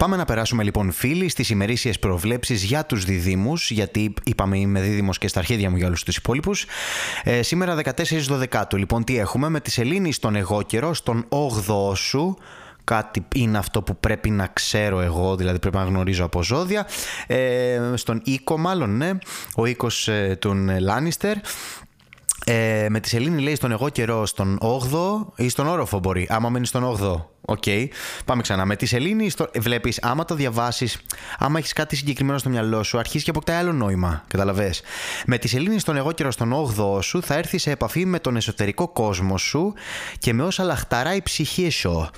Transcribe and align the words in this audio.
πάμε 0.00 0.16
να 0.16 0.24
περάσουμε 0.24 0.62
λοιπόν 0.62 0.90
φίλοι 0.90 1.28
στις 1.28 1.50
ημερήσιες 1.50 1.98
προβλέψεις 1.98 2.62
για 2.62 2.84
τους 2.84 3.04
διδήμους, 3.04 3.70
γιατί 3.70 4.14
είπαμε 4.24 4.58
είμαι 4.58 4.80
δίδυμος 4.80 5.18
και 5.18 5.28
στα 5.28 5.38
αρχίδια 5.38 5.70
μου 5.70 5.76
για 5.76 5.86
όλους 5.86 6.02
τους 6.02 6.16
υπόλοιπους. 6.16 6.66
Ε, 7.24 7.42
σήμερα 7.42 7.76
14 7.76 7.90
12 8.52 8.62
λοιπόν 8.72 9.04
τι 9.04 9.18
έχουμε; 9.18 9.48
Με 9.48 9.60
τη 9.60 9.70
Σελήνη 9.70 10.12
στον 10.12 10.34
εγώ 10.34 10.62
καιρό, 10.62 10.94
στον 10.94 11.26
8ο 11.28 11.96
σου, 11.96 12.36
κάτι 12.84 13.26
είναι 13.34 13.58
αυτό 13.58 13.82
που 13.82 13.96
πρέπει 13.96 14.30
να 14.30 14.46
ξέρω 14.46 15.00
εγώ, 15.00 15.36
δηλαδή 15.36 15.58
πρέπει 15.58 15.76
να 15.76 15.84
γνωρίζω 15.84 16.24
από 16.24 16.42
ζώδια. 16.42 16.86
Ε, 17.26 17.80
στον 17.94 18.20
οίκο 18.24 18.58
μάλλον, 18.58 18.96
ναι, 18.96 19.10
ο 19.56 19.66
οίκος 19.66 20.08
ε, 20.08 20.36
των 20.40 20.80
Λάνιστερ. 20.80 21.36
Ε, 22.44 22.86
με 22.90 23.00
τη 23.00 23.08
Σελήνη 23.08 23.42
λέει 23.42 23.54
στον 23.54 23.72
εγώ 23.72 23.88
καιρό 23.88 24.26
στον 24.26 24.58
8ο 24.62 25.26
ή 25.36 25.48
στον 25.48 25.66
όροφο 25.66 25.98
μπορεί, 25.98 26.26
άμα 26.30 26.48
μένει 26.48 26.66
στον 26.66 26.96
8ο. 27.00 27.24
OK. 27.50 27.62
Okay. 27.66 27.86
Πάμε 28.24 28.42
ξανά. 28.42 28.64
Με 28.64 28.76
τη 28.76 28.86
σελήνη 28.86 29.30
στο... 29.30 29.50
βλέπεις, 29.58 29.98
άμα 30.02 30.24
το 30.24 30.34
διαβάσεις, 30.34 30.98
άμα 31.38 31.58
έχεις 31.58 31.72
κάτι 31.72 31.96
συγκεκριμένο 31.96 32.38
στο 32.38 32.48
μυαλό 32.48 32.82
σου, 32.82 32.98
αρχίζει 32.98 33.24
και 33.24 33.30
αποκτάει 33.30 33.56
άλλο 33.56 33.72
νόημα. 33.72 34.24
Κατάλαβες. 34.28 34.74
Με 35.26 35.38
τη 35.38 35.48
σελήνη 35.48 35.78
στον 35.78 35.96
Αιγόκερω 35.96 36.30
στον 36.30 36.74
8ο 36.76 37.02
σου, 37.02 37.22
θα 37.22 37.34
έρθει 37.34 37.58
σε 37.58 37.70
επαφή 37.70 38.06
με 38.06 38.18
τον 38.18 38.36
εσωτερικό 38.36 38.88
κόσμο 38.88 39.38
σου 39.38 39.74
και 40.18 40.32
με 40.32 40.42
όσα 40.42 40.64
λαχταρά 40.64 41.14
η 41.14 41.22
ψυχή 41.22 41.70
σου. 41.70 42.10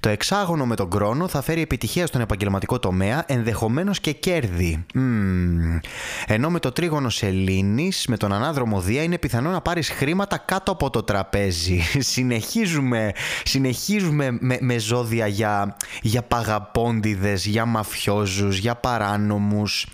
Το 0.00 0.08
εξάγωνο 0.08 0.66
με 0.66 0.76
τον 0.76 0.90
Κρόνο 0.92 1.28
θα 1.28 1.42
φέρει 1.42 1.60
επιτυχία 1.60 2.06
στον 2.06 2.20
επαγγελματικό 2.20 2.78
τομέα, 2.78 3.24
ενδεχομένως 3.26 4.00
και 4.00 4.12
κέρδη. 4.12 4.86
Mm. 4.94 5.80
Ενώ 6.26 6.50
με 6.50 6.58
το 6.58 6.72
τρίγωνο 6.72 7.08
σελήνης, 7.08 8.06
με 8.06 8.16
τον 8.16 8.32
ανάδρομο 8.32 8.80
Δία, 8.80 9.02
είναι 9.02 9.18
πιθανό 9.18 9.50
να 9.50 9.60
πάρεις 9.60 9.90
χρήματα 9.90 10.38
κάτω 10.38 10.72
από 10.72 10.90
το 10.90 11.02
τραπέζι. 11.02 11.80
συνεχίζουμε, 12.14 13.12
συνεχίζουμε 13.44 14.36
με, 14.40 14.58
με 14.60 14.78
ζώδια 14.80 15.26
για, 15.26 15.76
για 16.02 16.22
παγαπώντιδες, 16.22 17.46
για 17.46 17.64
μαφιόζους, 17.64 18.58
για 18.58 18.74
παράνομους, 18.74 19.86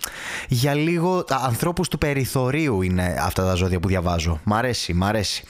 για 0.47 0.73
λίγο 0.73 1.25
ανθρώπους 1.29 1.87
του 1.87 1.97
περιθωρίου 1.97 2.81
είναι 2.81 3.15
αυτά 3.19 3.45
τα 3.45 3.53
ζώδια 3.53 3.79
που 3.79 3.87
διαβάζω. 3.87 4.39
Μ' 4.43 4.53
αρέσει, 4.53 4.93
μ' 4.93 5.03
αρέσει. 5.03 5.43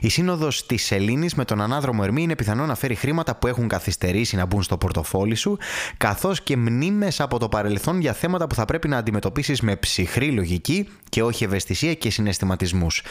Η 0.00 0.08
σύνοδος 0.08 0.66
της 0.66 0.84
Σελήνης 0.84 1.34
με 1.34 1.44
τον 1.44 1.60
ανάδρομο 1.60 2.00
Ερμή 2.04 2.22
είναι 2.22 2.36
πιθανό 2.36 2.66
να 2.66 2.74
φέρει 2.74 2.94
χρήματα 2.94 3.34
που 3.34 3.46
έχουν 3.46 3.68
καθυστερήσει 3.68 4.36
να 4.36 4.46
μπουν 4.46 4.62
στο 4.62 4.76
πορτοφόλι 4.76 5.34
σου, 5.34 5.58
καθώς 5.96 6.42
και 6.42 6.56
μνήμες 6.56 7.20
από 7.20 7.38
το 7.38 7.48
παρελθόν 7.48 8.00
για 8.00 8.12
θέματα 8.12 8.46
που 8.46 8.54
θα 8.54 8.64
πρέπει 8.64 8.88
να 8.88 8.96
αντιμετωπίσεις 8.96 9.60
με 9.60 9.76
ψυχρή 9.76 10.30
λογική 10.30 10.88
και 11.08 11.22
όχι 11.22 11.44
ευαισθησία 11.44 11.94
και 11.94 12.10
συναισθηματισμούς. 12.10 13.02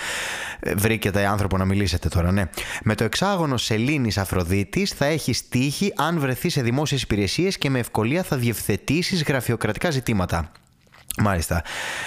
Ε, 0.59 0.73
βρήκετε 0.75 1.25
άνθρωπο 1.25 1.57
να 1.57 1.65
μιλήσετε 1.65 2.09
τώρα, 2.09 2.31
ναι. 2.31 2.43
Με 2.83 2.95
το 2.95 3.03
εξάγωνο 3.03 3.57
Σελήνης 3.57 4.17
Αφροδίτης 4.17 4.91
θα 4.91 5.05
έχεις 5.05 5.47
τύχη 5.59 5.93
αν 5.95 6.19
βρεθεί 6.19 6.49
σε 6.49 6.61
δημόσιες 6.61 7.01
υπηρεσίες 7.01 7.57
και 7.57 7.69
με 7.69 7.79
ευκολία 7.79 8.23
θα 8.23 8.37
διευθετήσεις 8.37 9.23
γραφειοκρατικά 9.23 9.89
ζητήματα. 9.89 10.51
Μάλιστα. 11.21 11.61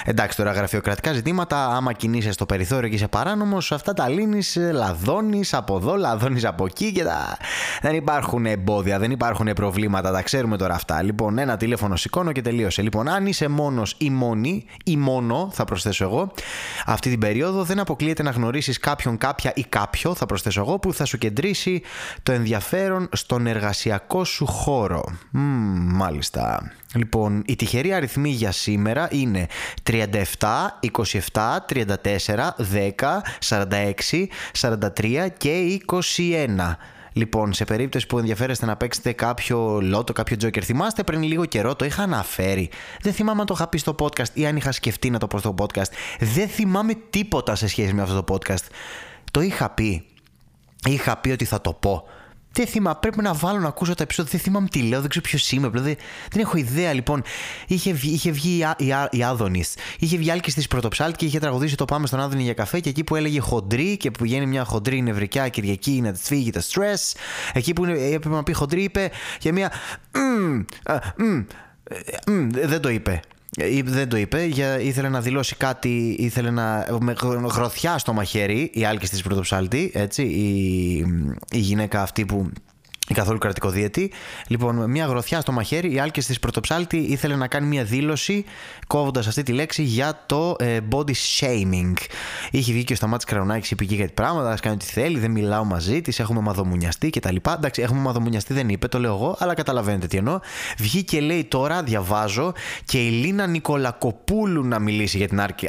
Εντάξει, 0.05 0.37
τώρα 0.37 0.53
γραφειοκρατικά 0.53 1.13
ζητήματα, 1.13 1.67
άμα 1.67 1.93
κινείσαι 1.93 2.33
στο 2.33 2.47
περιθώριο 2.47 2.89
και 2.89 2.95
είσαι 2.95 3.09
παράνομος, 3.09 3.73
αυτά 3.73 3.93
τα 3.93 4.09
λύνεις, 4.09 4.57
ε, 4.57 4.73
λαδώνεις 4.73 5.55
από 5.55 5.77
εδώ, 5.77 5.97
λαδώνεις 5.97 6.45
από 6.45 6.65
εκεί 6.65 6.93
και 6.93 7.05
τα... 7.05 7.37
δεν 7.83 7.95
υπάρχουν 7.95 8.47
εμπόδια, 8.47 8.99
δεν 8.99 9.11
υπάρχουν 9.11 9.53
προβλήματα, 9.53 10.13
τα 10.13 10.23
ξέρουμε 10.23 10.57
τώρα 10.57 10.75
αυτά. 10.75 11.03
Λοιπόν, 11.03 11.39
ένα 11.39 11.57
τηλέφωνο 11.57 11.97
σηκώνω 11.97 12.33
και 12.33 12.43
τελείωσε. 12.43 12.83
Λοιπόν, 12.83 13.09
αν 13.09 13.27
είσαι 13.27 13.49
μόνος 13.49 13.95
ή 13.99 14.11
μόνη, 14.11 14.65
ή 14.84 14.97
μόνο, 14.97 15.51
θα 15.53 15.65
προσθέσω 15.65 16.05
εγώ, 16.05 16.33
αυτή 16.87 17.11
την 17.11 17.19
περίοδο 17.19 17.62
δεν 17.62 17.78
αποκλείεται 17.78 18.22
να 18.22 18.31
γνωρίσεις 18.31 18.78
κάποιον, 18.78 19.19
κάποια 19.19 19.53
ή 19.55 19.65
κάποιο, 19.65 20.15
θα 20.15 20.27
προσθέσω 20.27 20.61
εγώ, 20.61 20.78
που 20.78 20.93
θα 20.93 21.05
σου 21.05 21.19
κεντρήσει 21.19 21.83
το 22.22 22.33
ενδιαφέρον 22.33 23.09
στον 23.12 23.47
εργασιακό 23.47 24.25
σου 24.25 24.47
χώρο. 24.47 25.05
Μ, 25.31 25.39
μάλιστα. 25.95 26.72
Λοιπόν, 26.95 27.43
η 27.47 27.56
τυχερή 27.56 27.93
αριθμή 27.93 28.31
για 28.31 28.53
σήμερα 28.53 29.02
είναι 29.11 29.47
37, 29.91 29.97
27, 30.81 31.59
34, 31.67 31.95
10, 32.73 33.23
46, 33.49 34.27
43 34.61 35.27
και 35.39 35.81
21. 35.87 36.77
Λοιπόν, 37.13 37.53
σε 37.53 37.65
περίπτωση 37.65 38.07
που 38.07 38.19
ενδιαφέρεστε 38.19 38.67
να 38.67 38.77
παίξετε 38.77 39.13
κάποιο 39.13 39.81
λότο, 39.81 40.13
κάποιο 40.13 40.37
τζόκερ, 40.37 40.65
θυμάστε 40.65 41.03
πριν 41.03 41.23
λίγο 41.23 41.45
καιρό 41.45 41.77
το 41.77 41.85
είχα 41.85 42.03
αναφέρει. 42.03 42.71
Δεν 43.01 43.13
θυμάμαι 43.13 43.41
αν 43.41 43.47
το 43.47 43.55
είχα 43.57 43.69
πει 43.69 43.79
στο 43.79 43.95
podcast 43.99 44.29
ή 44.33 44.47
αν 44.47 44.57
είχα 44.57 44.73
σκεφτεί 44.73 45.11
να 45.11 45.19
το 45.19 45.27
πω 45.27 45.39
στο 45.39 45.55
podcast. 45.59 45.91
Δεν 46.21 46.49
θυμάμαι 46.49 46.95
τίποτα 47.11 47.55
σε 47.55 47.67
σχέση 47.67 47.93
με 47.93 48.03
αυτό 48.03 48.23
το 48.23 48.34
podcast. 48.34 48.67
Το 49.31 49.41
είχα 49.41 49.71
πει. 49.71 50.07
Είχα 50.84 51.17
πει 51.17 51.31
ότι 51.31 51.45
θα 51.45 51.61
το 51.61 51.73
πω. 51.73 52.05
Δεν 52.53 52.67
θυμάμαι, 52.67 52.99
πρέπει 53.01 53.23
να 53.23 53.35
βάλω 53.35 53.59
να 53.59 53.69
ακούσω 53.69 53.95
τα 53.95 54.03
επεισόδια. 54.03 54.31
Δεν 54.33 54.41
θυμάμαι 54.41 54.69
τι 54.69 54.83
λέω, 54.83 55.01
δεν 55.01 55.09
ξέρω 55.09 55.25
ποιος 55.25 55.53
είμαι. 55.53 55.69
Δεν, 55.69 55.83
δεν 56.31 56.41
έχω 56.41 56.57
ιδέα 56.57 56.93
λοιπόν. 56.93 57.23
Είχε 57.67 57.93
βγει, 57.93 58.13
είχε 58.13 58.31
βγει 58.31 58.65
η, 58.79 58.87
η, 58.87 58.95
η 59.11 59.23
Άδωνης. 59.23 59.75
Είχε 59.99 60.17
βγει 60.17 60.31
άλκης 60.31 60.55
της 60.55 60.67
Πρωτοψάλτη 60.67 61.17
και 61.17 61.25
είχε 61.25 61.39
τραγουδήσει 61.39 61.77
το 61.77 61.85
Πάμε 61.85 62.07
στον 62.07 62.21
Άδωνη 62.21 62.43
για 62.43 62.55
καφέ. 62.55 62.81
Και 62.81 62.89
εκεί 62.89 63.05
που 63.05 63.17
έλεγε 63.17 63.41
χοντρή 63.41 63.97
και 63.97 64.11
που 64.11 64.25
βγαίνει 64.25 64.47
μια 64.47 64.65
χοντρή 64.65 65.03
νευρικιά 65.03 65.49
Κυριακή 65.49 66.01
να 66.03 66.13
της 66.13 66.23
φύγει 66.23 66.51
τα 66.51 66.61
stress. 66.61 67.13
Εκεί 67.53 67.73
που 67.73 67.85
έπρεπε 67.85 68.29
να 68.29 68.43
πει 68.43 68.53
χοντρή 68.53 68.83
είπε 68.83 69.11
και 69.39 69.53
μια. 69.53 69.73
δεν 72.51 72.81
το 72.81 72.89
είπε. 72.89 73.21
Ε, 73.57 73.83
δεν 73.83 74.09
το 74.09 74.17
είπε, 74.17 74.45
για, 74.45 74.81
ήθελε 74.81 75.09
να 75.09 75.21
δηλώσει 75.21 75.57
κάτι, 75.57 76.17
ήθελε 76.19 76.51
να. 76.51 76.87
με 77.01 77.15
γροθιά 77.55 77.99
στο 77.99 78.13
μαχαίρι, 78.13 78.71
η 78.75 78.85
άλκης 78.85 79.11
της 79.11 79.23
πρωτοψάλτη, 79.23 79.91
έτσι, 79.95 80.23
η, 80.23 80.97
η 81.51 81.59
γυναίκα 81.59 82.03
αυτή 82.03 82.25
που 82.25 82.51
καθόλου 83.15 83.39
κρατικοδίαιτη. 83.39 84.13
Λοιπόν, 84.47 84.91
μια 84.91 85.07
γροθιά 85.07 85.41
στο 85.41 85.53
μαχαίρι, 85.53 85.95
η 85.95 86.01
Άλκης 86.01 86.27
της 86.27 86.39
Πρωτοψάλτη 86.39 86.97
ήθελε 86.97 87.37
να 87.37 87.47
κάνει 87.47 87.67
μια 87.67 87.85
δήλωση 87.85 88.45
κόβοντας 88.87 89.27
αυτή 89.27 89.43
τη 89.43 89.53
λέξη 89.53 89.83
για 89.83 90.23
το 90.27 90.57
ε, 90.59 90.79
body 90.91 91.13
shaming. 91.39 91.93
Είχε 92.51 92.73
βγει 92.73 92.85
και 92.85 92.93
ο 92.93 92.97
Σταμάτη 92.97 93.25
Κραουνάκη, 93.25 93.69
είπε 93.73 93.85
και 93.85 93.97
κάτι 93.97 94.13
πράγματα, 94.13 94.51
ας 94.51 94.61
κάνει 94.61 94.75
ό,τι 94.75 94.85
θέλει, 94.85 95.19
δεν 95.19 95.31
μιλάω 95.31 95.65
μαζί 95.65 96.03
της, 96.03 96.19
έχουμε 96.21 96.41
μαδομουνιαστεί 96.41 97.11
κτλ. 97.11 97.37
Εντάξει, 97.57 97.83
έχουμε 97.83 98.01
μαδομουνιαστεί, 98.01 98.55
δεν 98.55 98.69
είπε, 98.69 98.89
το 98.89 98.99
λέω 98.99 99.15
εγώ, 99.15 99.37
αλλά 99.39 99.55
καταλαβαίνετε 99.55 100.07
τι 100.07 100.17
εννοώ. 100.17 100.39
Βγήκε 100.79 101.21
λέει 101.21 101.45
τώρα, 101.45 101.83
διαβάζω, 101.83 102.53
και 102.84 103.07
η 103.07 103.11
Λίνα 103.11 103.47
Νικολακοπούλου 103.47 104.65
να 104.65 104.79
μιλήσει 104.79 105.17
για 105.17 105.29
την 105.29 105.41
Άλκη 105.41 105.69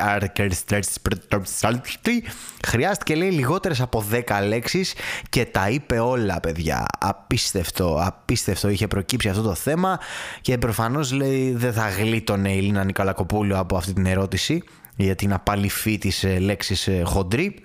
Πρωτοψάλτη. 1.01 2.23
Χρειάστηκε 2.67 3.15
λέει 3.15 3.29
λιγότερες 3.29 3.81
από 3.81 4.03
10 4.11 4.21
λέξεις 4.47 4.93
και 5.29 5.45
τα 5.45 5.69
είπε 5.69 5.99
όλα, 5.99 6.39
παιδιά 6.39 6.85
απίστευτο, 7.33 7.99
απίστευτο 8.01 8.69
είχε 8.69 8.87
προκύψει 8.87 9.29
αυτό 9.29 9.41
το 9.41 9.53
θέμα 9.53 9.99
και 10.41 10.57
προφανώς 10.57 11.11
λέει 11.11 11.53
δεν 11.55 11.73
θα 11.73 11.89
γλίτωνε 11.89 12.53
η 12.53 12.61
Λίνα 12.61 12.83
Νικαλακοπούλου 12.83 13.57
από 13.57 13.77
αυτή 13.77 13.93
την 13.93 14.05
ερώτηση 14.05 14.63
για 14.95 15.15
την 15.15 15.33
απαλυφή 15.33 15.97
της 15.97 16.23
ε, 16.23 16.39
λέξης 16.39 16.87
ε, 16.87 17.01
χοντρή. 17.05 17.55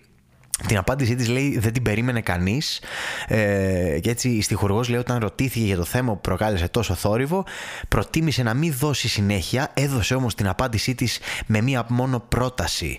Την 0.67 0.77
απάντησή 0.77 1.15
της 1.15 1.29
λέει 1.29 1.59
δεν 1.59 1.73
την 1.73 1.83
περίμενε 1.83 2.21
κανείς. 2.21 2.81
Ε, 3.27 3.99
και 4.01 4.11
έτσι 4.11 4.29
η 4.29 4.43
στιχουργός 4.43 4.89
λέει 4.89 5.01
όταν 5.01 5.19
ρωτήθηκε 5.19 5.65
για 5.65 5.77
το 5.77 5.85
θέμα 5.85 6.13
που 6.13 6.21
προκάλεσε 6.21 6.69
τόσο 6.69 6.95
θόρυβο 6.95 7.45
προτίμησε 7.89 8.43
να 8.43 8.55
μην 8.55 8.75
δώσει 8.79 9.09
συνέχεια 9.09 9.71
έδωσε 9.75 10.15
όμως 10.15 10.35
την 10.35 10.49
απάντησή 10.49 10.95
της 10.95 11.19
με 11.47 11.61
μία 11.61 11.87
μόνο 11.89 12.21
πρόταση. 12.21 12.99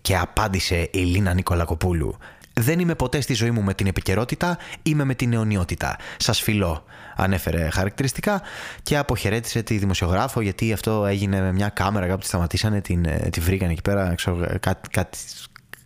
Και 0.00 0.16
απάντησε 0.16 0.88
η 0.92 0.98
Λίνα 0.98 1.34
Νικολακοπούλου 1.34 2.16
δεν 2.54 2.78
είμαι 2.78 2.94
ποτέ 2.94 3.20
στη 3.20 3.34
ζωή 3.34 3.50
μου 3.50 3.62
με 3.62 3.74
την 3.74 3.86
επικαιρότητα, 3.86 4.58
είμαι 4.82 5.04
με 5.04 5.14
την 5.14 5.32
αιωνιότητα. 5.32 5.96
Σας 6.16 6.40
φιλώ. 6.40 6.84
Ανέφερε 7.16 7.70
χαρακτηριστικά 7.70 8.42
και 8.82 8.96
αποχαιρέτησε 8.96 9.62
τη 9.62 9.78
δημοσιογράφο 9.78 10.40
γιατί 10.40 10.72
αυτό 10.72 11.06
έγινε 11.06 11.40
με 11.40 11.52
μια 11.52 11.68
κάμερα 11.68 12.06
κάπου 12.06 12.20
τη 12.20 12.26
σταματήσανε, 12.26 12.80
την, 12.80 13.04
ε, 13.04 13.28
τη 13.32 13.40
βρήκαν 13.40 13.70
εκεί 13.70 13.82
πέρα. 13.82 14.14
Ξέρω, 14.14 14.36
κάτι, 14.60 14.88
κάτι, 14.88 15.18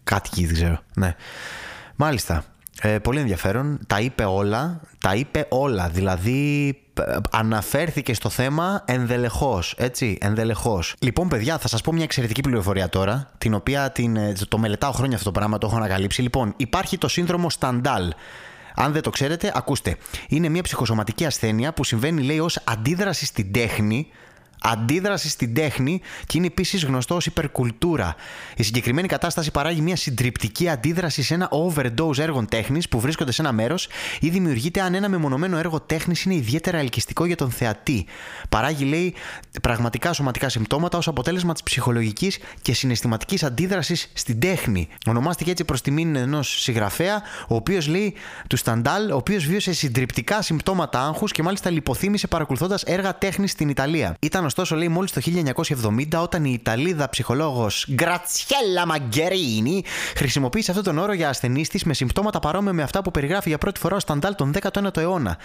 κάτι 0.05 0.47
δεν 0.47 0.55
ξέρω. 0.55 0.79
Ναι. 0.95 1.15
Μάλιστα. 1.97 2.45
Ε, 2.81 2.99
πολύ 2.99 3.21
ενδιαφέρον. 3.21 3.79
Τα 3.87 4.01
είπε 4.01 4.25
όλα. 4.25 4.81
Τα 5.01 5.15
είπε 5.15 5.47
όλα. 5.49 5.89
Δηλαδή 5.89 6.77
αναφέρθηκε 7.31 8.15
στο 8.15 8.29
θέμα 8.29 8.83
ενδελεχώς, 8.85 9.75
έτσι, 9.79 10.19
ενδελεχώς. 10.21 10.95
Λοιπόν, 10.99 11.29
παιδιά, 11.29 11.59
θα 11.59 11.69
σας 11.69 11.81
πω 11.81 11.93
μια 11.93 12.05
εξαιρετική 12.05 12.41
πληροφορία 12.41 12.89
τώρα, 12.89 13.31
την 13.39 13.55
οποία 13.55 13.91
την, 13.91 14.17
ε, 14.17 14.33
το 14.49 14.59
μελετάω 14.59 14.93
χρόνια 14.93 15.17
αυτό 15.17 15.31
το 15.31 15.39
πράγμα, 15.39 15.59
το 15.59 15.67
έχω 15.67 15.77
ανακαλύψει. 15.77 16.23
Λοιπόν, 16.23 16.55
υπάρχει 16.57 16.99
το 16.99 17.09
σύνδρομο 17.09 17.51
Σταντάλ. 17.51 18.13
Αν 18.75 18.93
δεν 18.93 19.03
το 19.03 19.11
ξέρετε, 19.11 19.53
ακούστε. 19.55 19.97
Είναι 20.29 20.49
μια 20.49 20.63
ψυχοσωματική 20.63 21.25
ασθένεια 21.25 21.73
που 21.73 21.85
συμβαίνει, 21.85 22.23
λέει, 22.23 22.39
ως 22.39 22.59
αντίδραση 22.65 23.27
στην 23.27 23.53
τέχνη 23.53 24.09
αντίδραση 24.61 25.29
στην 25.29 25.55
τέχνη 25.55 26.01
και 26.27 26.39
είναι 26.39 26.47
επίσης 26.47 26.85
γνωστό 26.85 27.15
ως 27.15 27.27
υπερκουλτούρα. 27.27 28.15
Η 28.57 28.63
συγκεκριμένη 28.63 29.09
κατάσταση 29.09 29.51
παράγει 29.51 29.81
μια 29.81 29.97
συντριπτική 29.97 30.69
αντίδραση 30.69 31.23
σε 31.23 31.35
ένα 31.35 31.49
overdose 31.51 32.19
έργων 32.19 32.49
τέχνης 32.49 32.89
που 32.89 33.01
βρίσκονται 33.01 33.33
σε 33.33 33.43
ένα 33.43 33.53
μέρος 33.53 33.89
ή 34.21 34.29
δημιουργείται 34.29 34.81
αν 34.81 34.95
ένα 34.95 35.09
μεμονωμένο 35.09 35.59
έργο 35.59 35.81
τέχνης 35.81 36.23
είναι 36.23 36.35
ιδιαίτερα 36.35 36.79
ελκυστικό 36.79 37.25
για 37.25 37.37
τον 37.37 37.51
θεατή. 37.51 38.07
Παράγει, 38.49 38.85
λέει, 38.85 39.15
πραγματικά 39.63 40.13
σωματικά 40.13 40.49
συμπτώματα 40.49 40.99
ως 40.99 41.09
αποτέλεσμα 41.09 41.53
της 41.53 41.63
ψυχολογικής 41.63 42.39
και 42.63 42.75
συναισθηματικής 42.75 43.43
αντίδρασης 43.43 44.11
στην 44.13 44.41
τέχνη. 44.41 44.89
Ονομάστηκε 45.07 45.51
έτσι 45.51 45.65
προς 45.65 45.83
τιμήν 45.83 46.17
ενός 46.17 46.61
συγγραφέα, 46.63 47.23
ο 47.49 47.55
οποίος 47.55 47.87
λέει 47.87 48.15
του 48.49 48.57
Σταντάλ, 48.57 49.11
ο 49.11 49.17
οποίος 49.17 49.47
βίωσε 49.47 49.73
συντριπτικά 49.73 50.43
συμπτώματα 50.43 51.07
άγχους 51.07 51.33
και 51.33 51.43
μάλιστα 51.43 51.71
λιποθύμησε 51.71 52.27
παρακολουθώντας 52.27 52.83
έργα 52.83 53.19
τέχνης 53.19 53.51
στην 53.51 53.69
Ιταλία. 53.69 54.15
Ήταν 54.21 54.45
ωστόσο, 54.47 54.77
λέει, 54.77 54.89
μόλι 54.89 55.09
το 55.09 55.21
1970 56.11 56.23
όταν 56.23 56.45
η 56.45 56.51
Ιταλίδα 56.53 57.09
ψυχολόγος 57.09 57.87
Γκρατσιέλα 57.93 58.87
Μαγκερίνη 58.87 59.85
χρησιμοποίησε 60.17 60.71
αυτόν 60.71 60.85
τον 60.87 60.99
όρο 60.99 61.13
για 61.13 61.29
ασθενείς 61.29 61.69
της 61.69 61.85
με 61.85 61.95
συμπτώματα 61.95 62.39
παρόμοια 62.39 62.73
με 62.73 62.83
αυτά 62.83 63.03
που 63.03 63.11
περιγράφει 63.11 63.49
για 63.49 63.59
πρώτη 63.59 63.81
φορά 63.81 63.97
ο 63.97 63.99
Σταντάλ 63.99 64.35
τον 64.35 64.53
19ο 64.63 64.97
αιώνα. 64.97 65.37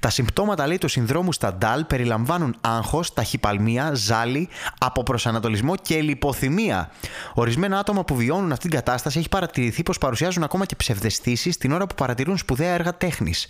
Τα 0.00 0.10
συμπτώματα, 0.10 0.66
λέει, 0.66 0.78
του 0.78 0.88
συνδρόμου 0.88 1.32
Σταντάλ 1.32 1.84
περιλαμβάνουν 1.84 2.56
άγχος, 2.60 3.12
ταχυπαλμία, 3.12 3.90
ζάλι, 3.94 4.48
αποπροσανατολισμό 4.78 5.76
και 5.76 6.00
λιποθυμία. 6.00 6.90
Ορισμένα 7.34 7.78
άτομα 7.78 8.04
που 8.04 8.16
βιώνουν 8.16 8.52
αυτή 8.52 8.68
την 8.68 8.76
κατάσταση 8.76 9.18
έχει 9.18 9.28
παρατηρηθεί 9.28 9.82
πως 9.82 9.98
παρουσιάζουν 9.98 10.42
ακόμα 10.42 10.66
και 10.66 10.76
ψευδεστήσεις 10.76 11.56
την 11.56 11.72
ώρα 11.72 11.86
που 11.86 11.94
παρατηρούν 11.94 12.36
σπουδαία 12.36 12.72
έργα 12.72 12.94
τέχνης. 12.94 13.48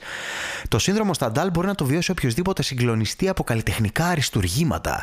Το 0.69 0.79
σύνδρομο 0.79 1.15
Σταντάλ 1.15 1.51
μπορεί 1.51 1.67
να 1.67 1.75
το 1.75 1.85
βιώσει 1.85 2.11
οποιοδήποτε 2.11 2.63
συγκλονιστεί 2.63 3.29
από 3.29 3.45
καλλιτεχνικά 3.45 4.07
αριστουργήματα. 4.07 5.00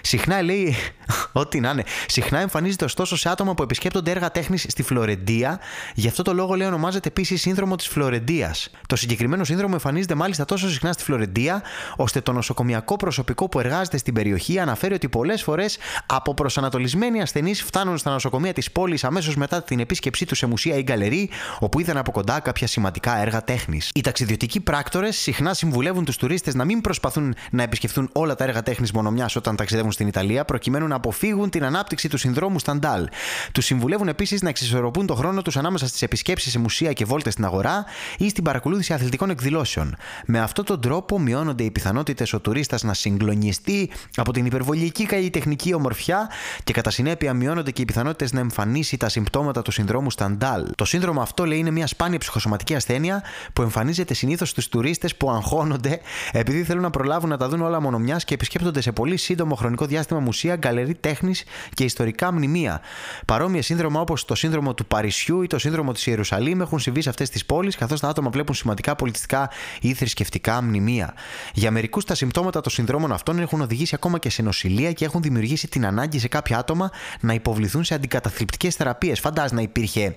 Συχνά 0.00 0.42
λέει, 0.42 0.76
ό,τι 1.32 1.60
να 1.60 1.70
είναι, 1.70 1.84
συχνά 2.06 2.38
εμφανίζεται 2.38 2.84
ωστόσο 2.84 3.16
σε 3.16 3.28
άτομα 3.28 3.54
που 3.54 3.62
επισκέπτονται 3.62 4.10
έργα 4.10 4.30
τέχνης 4.30 4.66
στη 4.68 4.82
Φλωρεντία. 4.82 5.60
Γι' 5.94 6.08
αυτό 6.08 6.22
το 6.22 6.32
λόγο 6.32 6.54
λέει 6.54 6.66
ονομάζεται 6.66 7.08
επίσης 7.08 7.40
σύνδρομο 7.40 7.76
της 7.76 7.88
Φλωρεντίας. 7.88 8.70
Το 8.86 8.96
συγκεκριμένο 8.96 9.44
σύνδρομο 9.44 9.72
εμφανίζεται 9.72 10.14
μάλιστα 10.14 10.44
τόσο 10.44 10.70
συχνά 10.70 10.92
στη 10.92 11.02
Φλωρεντία, 11.02 11.62
ώστε 11.96 12.20
το 12.20 12.32
νοσοκομιακό 12.32 12.96
προσωπικό 12.96 13.48
που 13.48 13.60
εργάζεται 13.60 13.96
στην 13.96 14.14
περιοχή 14.14 14.58
αναφέρει 14.58 14.94
ότι 14.94 15.08
πολλές 15.08 15.42
φορές 15.42 15.78
από 16.06 16.34
προσανατολισμένοι 16.34 17.20
ασθενείς 17.20 17.62
φτάνουν 17.62 17.98
στα 17.98 18.10
νοσοκομεία 18.10 18.52
της 18.52 18.72
πόλης 18.72 19.04
αμέσως 19.04 19.36
μετά 19.36 19.62
την 19.62 19.80
επίσκεψή 19.80 20.26
τους 20.26 20.38
σε 20.38 20.46
μουσεία 20.46 20.76
ή 20.76 20.82
γκαλερί, 20.82 21.30
όπου 21.58 21.80
είδαν 21.80 21.96
από 21.96 22.10
κοντά 22.10 22.40
κάποια 22.40 22.66
σημαντικά 22.66 23.20
έργα 23.20 23.44
τέχνης. 23.44 23.90
Οι 23.94 24.00
ταξιδιωτικοί 24.00 24.60
πράκτορες 24.60 25.16
συχνά 25.16 25.54
συμβουλεύουν 25.54 26.04
τους 26.04 26.16
τουρίστες 26.16 26.54
να 26.54 26.64
μην 26.64 26.80
προσπαθούν 26.80 27.34
να 27.50 27.62
επισκεφθούν 27.62 28.08
όλα 28.12 28.34
τα 28.34 28.44
έργα 28.44 28.62
τέχνης 28.62 28.92
μονομιάς 28.92 29.31
όταν 29.36 29.56
ταξιδεύουν 29.56 29.92
στην 29.92 30.06
Ιταλία, 30.06 30.44
προκειμένου 30.44 30.86
να 30.86 30.94
αποφύγουν 30.94 31.50
την 31.50 31.64
ανάπτυξη 31.64 32.08
του 32.08 32.16
συνδρόμου 32.16 32.58
Σταντάλ. 32.58 33.08
Τους 33.52 33.64
συμβουλεύουν 33.64 34.08
επίσης 34.08 34.42
να 34.42 34.48
εξισορροπούν 34.48 35.06
το 35.06 35.14
χρόνο 35.14 35.42
τους 35.42 35.56
ανάμεσα 35.56 35.86
στις 35.86 36.02
επισκέψεις 36.02 36.52
σε 36.52 36.58
μουσεία 36.58 36.92
και 36.92 37.04
βόλτες 37.04 37.32
στην 37.32 37.44
αγορά 37.44 37.84
ή 38.18 38.28
στην 38.28 38.44
παρακολούθηση 38.44 38.92
αθλητικών 38.92 39.30
εκδηλώσεων. 39.30 39.96
Με 40.26 40.40
αυτόν 40.40 40.64
τον 40.64 40.80
τρόπο 40.80 41.18
μειώνονται 41.18 41.64
οι 41.64 41.70
πιθανότητες 41.70 42.32
ο 42.32 42.40
τουρίστας 42.40 42.82
να 42.82 42.94
συγκλονιστεί 42.94 43.90
από 44.16 44.32
την 44.32 44.46
υπερβολική 44.46 45.06
καλλιτεχνική 45.06 45.74
ομορφιά 45.74 46.30
και 46.64 46.72
κατά 46.72 46.90
συνέπεια 46.90 47.34
μειώνονται 47.34 47.70
και 47.70 47.82
οι 47.82 47.84
πιθανότητες 47.84 48.32
να 48.32 48.40
εμφανίσει 48.40 48.96
τα 48.96 49.08
συμπτώματα 49.08 49.62
του 49.62 49.70
συνδρόμου 49.70 50.10
Σταντάλ. 50.10 50.66
Το 50.74 50.84
σύνδρομο 50.84 51.20
αυτό 51.20 51.46
λέει 51.46 51.58
είναι 51.58 51.70
μια 51.70 51.86
σπάνια 51.86 52.18
ψυχοσωματική 52.18 52.74
ασθένεια 52.74 53.22
που 53.52 53.62
εμφανίζεται 53.62 54.14
συνήθως 54.14 54.48
στους 54.48 54.68
τουρίστες 54.68 55.16
που 55.16 55.30
αγχώνονται 55.30 56.00
επειδή 56.32 56.62
θέλουν 56.64 56.82
να 56.82 56.90
προλάβουν 56.90 57.28
να 57.28 57.36
τα 57.36 57.48
δουν 57.48 57.60
όλα 57.60 57.80
μονομιά 57.80 58.16
και 58.16 58.34
επισκέπτονται 58.34 58.80
σε 58.80 58.92
πολύ 58.92 59.16
σύντομο 59.22 59.54
χρονικό 59.54 59.86
διάστημα 59.86 60.20
μουσεία, 60.20 60.56
γκαλερί 60.56 60.94
τέχνης 60.94 61.44
και 61.74 61.84
ιστορικά 61.84 62.32
μνημεία. 62.32 62.80
Παρόμοια 63.26 63.62
σύνδρομα 63.62 64.00
όπως 64.00 64.24
το 64.24 64.34
σύνδρομο 64.34 64.74
του 64.74 64.86
Παρισιού 64.86 65.42
ή 65.42 65.46
το 65.46 65.58
σύνδρομο 65.58 65.92
της 65.92 66.06
Ιερουσαλήμ 66.06 66.60
έχουν 66.60 66.78
συμβεί 66.78 67.02
σε 67.02 67.08
αυτές 67.08 67.30
τις 67.30 67.46
πόλεις, 67.46 67.76
καθώς 67.76 68.00
τα 68.00 68.08
άτομα 68.08 68.30
βλέπουν 68.30 68.54
σημαντικά 68.54 68.96
πολιτιστικά 68.96 69.50
ή 69.80 69.94
θρησκευτικά 69.94 70.62
μνημεία. 70.62 71.14
Για 71.54 71.70
μερικούς 71.70 72.04
τα 72.04 72.14
συμπτώματα 72.14 72.60
των 72.60 72.72
συνδρόμων 72.72 73.12
αυτών 73.12 73.38
έχουν 73.38 73.60
οδηγήσει 73.60 73.94
ακόμα 73.94 74.18
και 74.18 74.30
σε 74.30 74.42
νοσηλεία 74.42 74.92
και 74.92 75.04
έχουν 75.04 75.22
δημιουργήσει 75.22 75.68
την 75.68 75.86
ανάγκη 75.86 76.18
σε 76.18 76.28
κάποια 76.28 76.58
άτομα 76.58 76.90
να 77.20 77.34
υποβληθούν 77.34 77.84
σε 77.84 77.94
αντικαταθλιπτικές 77.94 78.74
θεραπείες. 78.74 79.20
Φαντάζομαι 79.20 79.60
να 79.60 79.62
υπήρχε 79.62 80.16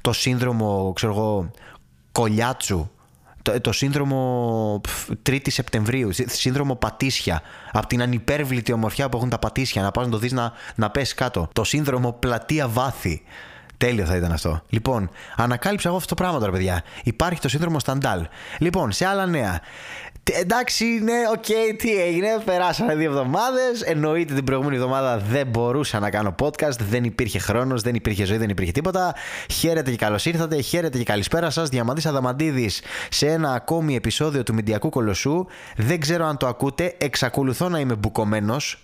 το 0.00 0.12
σύνδρομο, 0.12 0.92
ξέρω 0.94 1.12
εγώ, 1.12 1.50
κολιάτσου 2.12 2.90
το, 3.44 3.60
το 3.60 3.72
σύνδρομο 3.72 4.80
3η 5.26 5.50
Σεπτεμβρίου, 5.50 6.10
σύνδρομο 6.26 6.74
Πατήσια, 6.74 7.42
από 7.72 7.86
την 7.86 8.02
ανυπέρβλητη 8.02 8.72
ομορφιά 8.72 9.08
που 9.08 9.16
έχουν 9.16 9.28
τα 9.28 9.38
Πατήσια, 9.38 9.82
να 9.82 9.90
πας 9.90 10.04
να 10.04 10.10
το 10.10 10.18
δεις 10.18 10.32
να, 10.32 10.52
να 10.74 10.90
πέσει 10.90 11.14
κάτω. 11.14 11.48
Το 11.52 11.64
σύνδρομο 11.64 12.12
Πλατεία 12.12 12.68
Βάθη. 12.68 13.22
Τέλειο 13.76 14.04
θα 14.04 14.16
ήταν 14.16 14.32
αυτό. 14.32 14.62
Λοιπόν, 14.68 15.10
ανακάλυψα 15.36 15.88
εγώ 15.88 15.96
αυτό 15.96 16.08
το 16.08 16.22
πράγμα 16.22 16.38
τώρα, 16.38 16.52
παιδιά. 16.52 16.82
Υπάρχει 17.02 17.40
το 17.40 17.48
σύνδρομο 17.48 17.78
Σταντάλ. 17.78 18.26
Λοιπόν, 18.58 18.92
σε 18.92 19.06
άλλα 19.06 19.26
νέα. 19.26 19.60
Εντάξει, 20.32 20.84
ναι, 20.84 21.12
OK, 21.32 21.44
okay, 21.44 21.74
τι 21.78 22.02
έγινε. 22.02 22.42
Περάσανε 22.44 22.94
δύο 22.94 23.10
εβδομάδες. 23.10 23.82
Εννοείται 23.84 24.34
την 24.34 24.44
προηγούμενη 24.44 24.76
εβδομάδα 24.76 25.18
δεν 25.18 25.46
μπορούσα 25.46 25.98
να 25.98 26.10
κάνω 26.10 26.34
podcast. 26.42 26.78
Δεν 26.88 27.04
υπήρχε 27.04 27.38
χρόνος, 27.38 27.82
δεν 27.82 27.94
υπήρχε 27.94 28.24
ζωή, 28.24 28.36
δεν 28.36 28.48
υπήρχε 28.48 28.72
τίποτα. 28.72 29.14
Χαίρετε 29.50 29.90
και 29.90 29.96
καλώς 29.96 30.24
ήρθατε. 30.26 30.60
Χαίρετε 30.60 30.98
και 30.98 31.04
καλησπέρα 31.04 31.50
σας. 31.50 31.68
Διαμαντής 31.68 32.06
Αδαμαντίδης 32.06 32.82
σε 33.08 33.26
ένα 33.26 33.52
ακόμη 33.52 33.94
επεισόδιο 33.94 34.42
του 34.42 34.54
Μηντιακού 34.54 34.88
Κολοσσού. 34.88 35.46
Δεν 35.76 36.00
ξέρω 36.00 36.24
αν 36.24 36.36
το 36.36 36.46
ακούτε. 36.46 36.94
Εξακολουθώ 36.98 37.68
να 37.68 37.78
είμαι 37.78 37.94
μπουκωμένος. 37.94 38.78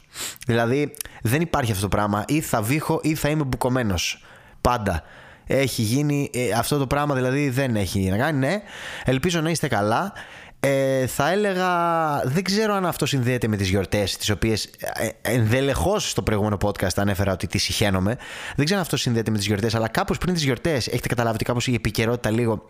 Δηλαδή, 0.46 0.92
δεν 1.22 1.40
υπάρχει 1.40 1.70
αυτό 1.70 1.82
το 1.82 1.96
πράγμα. 1.96 2.25
Ή 2.28 2.40
θα 2.40 2.62
βήχω 2.62 3.00
ή 3.02 3.14
θα 3.14 3.28
είμαι 3.28 3.44
μπουκωμένος. 3.44 4.25
Πάντα 4.60 5.02
έχει 5.46 5.82
γίνει 5.82 6.31
ε, 6.34 6.50
αυτό 6.50 6.78
το 6.78 6.87
πράγμα 6.87 7.14
δηλαδή 7.14 7.48
δεν 7.48 7.76
έχει 7.76 8.10
να 8.10 8.16
κάνει 8.16 8.38
ναι 8.38 8.62
ελπίζω 9.04 9.40
να 9.40 9.50
είστε 9.50 9.69
καλά 9.69 10.12
ε, 10.60 11.06
θα 11.06 11.30
έλεγα, 11.30 11.70
δεν 12.24 12.42
ξέρω 12.42 12.74
αν 12.74 12.86
αυτό 12.86 13.06
συνδέεται 13.06 13.48
με 13.48 13.56
τις 13.56 13.68
γιορτές 13.68 14.16
τις 14.16 14.30
οποίες 14.30 14.64
ε, 14.64 15.08
ενδελεχώς 15.22 16.10
στο 16.10 16.22
προηγούμενο 16.22 16.56
podcast 16.64 16.96
ανέφερα 16.96 17.32
ότι 17.32 17.46
τις 17.46 17.62
συχαίνομαι. 17.62 18.16
Δεν 18.56 18.64
ξέρω 18.64 18.80
αν 18.80 18.84
αυτό 18.84 18.96
συνδέεται 18.96 19.30
με 19.30 19.36
τις 19.36 19.46
γιορτές, 19.46 19.74
αλλά 19.74 19.88
κάπως 19.88 20.18
πριν 20.18 20.34
τις 20.34 20.42
γιορτές 20.42 20.86
έχετε 20.86 21.08
καταλάβει 21.08 21.34
ότι 21.34 21.44
κάπως 21.44 21.66
η 21.66 21.74
επικαιρότητα 21.74 22.30
λίγο 22.30 22.66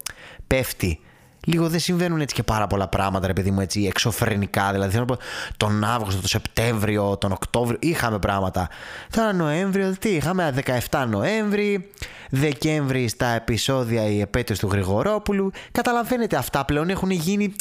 πέφτει 0.47 1.01
λίγο 1.45 1.69
δεν 1.69 1.81
συμβαίνουν 1.81 2.21
έτσι 2.21 2.35
και 2.35 2.43
πάρα 2.43 2.67
πολλά 2.67 2.89
πράγματα, 2.89 3.27
ρε 3.27 3.33
παιδί 3.33 3.51
μου, 3.51 3.61
έτσι 3.61 3.85
εξωφρενικά. 3.85 4.73
Δηλαδή, 4.73 4.91
θέλω 4.93 5.05
να 5.09 5.15
πω, 5.15 5.23
τον 5.57 5.85
Αύγουστο, 5.85 6.21
τον 6.21 6.29
Σεπτέμβριο, 6.29 7.17
τον 7.17 7.33
Οκτώβριο, 7.33 7.79
είχαμε 7.81 8.19
πράγματα. 8.19 8.69
Τώρα 9.11 9.33
Νοέμβριο, 9.33 9.95
τι, 9.99 10.09
είχαμε 10.09 10.55
17 10.91 11.07
Νοέμβρη, 11.09 11.91
Δεκέμβρη 12.31 13.09
στα 13.09 13.27
επεισόδια 13.27 14.07
η 14.07 14.21
επέτειος 14.21 14.59
του 14.59 14.69
Γρηγορόπουλου. 14.73 15.51
Καταλαβαίνετε, 15.73 16.37
αυτά 16.37 16.65
πλέον 16.65 16.91
έχουν 16.91 17.11
γίνει 17.11 17.55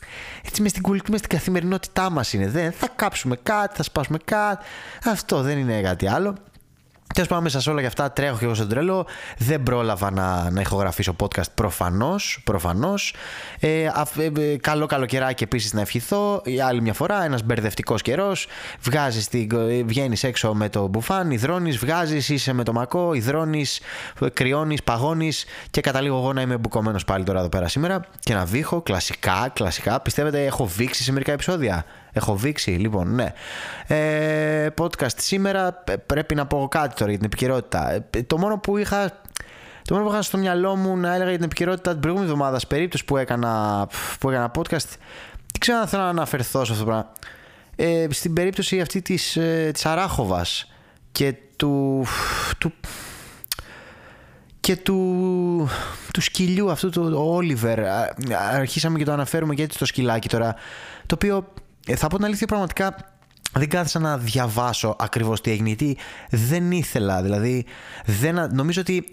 έτσι 0.46 0.62
μες 0.62 0.72
στην 0.72 0.84
κουλτούρα, 0.84 1.18
στην 1.18 1.30
καθημερινότητά 1.30 2.10
μας 2.10 2.34
είναι. 2.34 2.48
Δεν 2.48 2.72
θα 2.72 2.88
κάψουμε 2.96 3.38
κάτι, 3.44 3.75
θα 3.75 3.84
σπάσουμε 3.84 4.18
κάτι. 4.25 4.65
Αυτό 5.06 5.42
δεν 5.42 5.58
είναι 5.58 5.82
κάτι 5.82 6.08
άλλο. 6.08 6.36
Τέλο 7.13 7.28
πάντων, 7.28 7.44
μέσα 7.44 7.62
σε 7.62 7.70
όλα 7.70 7.88
αυτά 7.88 8.12
τρέχω 8.12 8.38
και 8.38 8.46
εγώ 8.46 8.54
στον 8.54 8.68
τρέλο. 8.70 9.06
Δεν 9.38 9.63
πρόλαβα 9.63 10.12
να, 10.12 10.50
να 10.50 10.62
ηχογραφήσω 10.62 11.16
podcast 11.20 11.51
προφανώς. 11.56 12.42
Προφανώς. 12.44 13.16
Ε, 13.60 13.84
ε, 13.84 13.92
ε, 14.38 14.58
καλό 14.58 14.86
καλοκαιράκι 14.86 15.44
επίσης 15.44 15.74
να 15.74 15.82
ευχηθώ. 15.82 16.42
Η 16.44 16.62
άλλη 16.62 16.82
μια 16.82 16.94
φορά, 16.94 17.24
ένας 17.24 17.44
μπερδευτικός 17.44 18.01
καιρός. 18.01 18.48
Βγαίνεις 19.86 20.24
έξω 20.24 20.54
με 20.54 20.70
το 20.70 20.88
μπουφάν, 20.88 21.32
υδρώνεις, 21.32 21.78
βγάζεις, 21.78 22.30
είσαι 22.30 22.54
με 22.54 22.63
το 22.63 22.74
μακό, 22.74 23.13
υδρώνεις, 23.13 23.82
κρυώνεις, 24.34 24.84
παγώνεις 24.84 25.46
και 25.72 25.82
καταλήγω 25.82 26.18
εγώ 26.18 26.34
να 26.34 26.42
είμαι 26.42 26.58
μπουκωμένος 26.58 27.06
πάλι 27.06 27.24
τώρα 27.24 27.39
εδώ 27.39 27.50
πέρα 27.50 27.68
σήμερα 27.68 28.06
και 28.20 28.34
να 28.34 28.46
βήχω 28.46 28.82
κλασικά, 28.82 29.50
κλασικά. 29.54 30.00
Πιστεύετε, 30.00 30.46
έχω 30.46 30.66
βήξει 30.66 31.04
σε 31.04 31.12
μερικά 31.12 31.32
επεισόδια; 31.32 31.86
Έχω 32.13 32.36
βήξει, 32.36 32.72
λοιπόν, 32.72 33.16
ναι. 33.16 33.34
Ε, 33.88 34.68
podcast 34.82 35.18
σήμερα 35.18 35.84
πρέπει 36.06 36.36
να 36.36 36.46
πω 36.46 36.68
κάτι 36.72 36.96
τώρα 36.96 37.10
για 37.10 37.20
την 37.20 37.25
επικαιρότητα. 37.25 37.92
Ε, 37.92 38.24
το 38.28 38.38
μόνο 38.38 38.58
που 38.58 38.78
είχα 38.78 39.22
το 39.84 39.94
μόνο 39.96 40.08
που 40.08 40.13
είχα 40.13 40.22
στο 40.22 40.38
μυαλό 40.38 40.75
μου 40.75 40.98
να 40.98 41.13
έλεγα 41.13 41.30
για 41.30 41.38
την 41.38 41.46
επικαιρότητα 41.46 41.92
την 41.92 42.00
προηγούμενη 42.00 42.32
εβδομάδα, 42.32 42.60
περίπτωση 42.68 43.06
που 43.06 43.18
έκανα, 43.18 43.88
που 44.20 44.30
έκανα 44.30 44.51
podcast, 44.56 44.89
δεν 45.36 45.60
ξέρω 45.60 45.78
αν 45.80 45.88
θέλω 45.88 46.04
να 46.04 46.10
αναφερθώ 46.10 46.66
σε 46.66 46.72
αυτό 46.72 46.84
το 46.84 46.89
πράγμα. 46.89 47.12
Ε, 47.75 48.08
στην 48.10 48.34
περίπτωση 48.34 48.82
αυτή 48.82 49.01
της, 49.01 49.36
ε, 49.36 49.70
της 49.74 49.86
Αράχοβας 49.86 50.72
και 51.12 51.36
του, 51.56 52.06
του 52.58 52.74
και 54.60 54.75
του, 54.75 55.70
του 56.13 56.22
σκυλιού 56.22 56.72
αυτού 56.72 56.89
του 56.89 57.12
Όλιβερ 57.16 57.80
αρχίσαμε 58.51 58.98
και 58.98 59.06
το 59.06 59.12
αναφέρουμε 59.12 59.56
και 59.56 59.63
έτσι 59.63 59.78
το 59.78 59.86
σκυλάκι 59.86 60.28
τώρα 60.30 60.56
το 61.06 61.16
οποίο 61.16 61.38
ε, 61.38 61.69
θα 61.96 62.08
πω 62.08 62.15
την 62.15 62.25
αλήθεια 62.25 62.48
πραγματικά 62.48 62.96
δεν 63.53 63.69
κάθισα 63.69 64.00
να 64.00 64.17
διαβάσω 64.17 64.96
ακριβώς 65.00 65.41
τι 65.41 65.51
έγινε 65.51 65.67
γιατί 65.67 65.98
δεν 66.29 66.72
ήθελα 66.72 67.22
δηλαδή 67.22 67.65
δεν, 68.05 68.50
νομίζω 68.51 68.81
ότι 68.81 69.08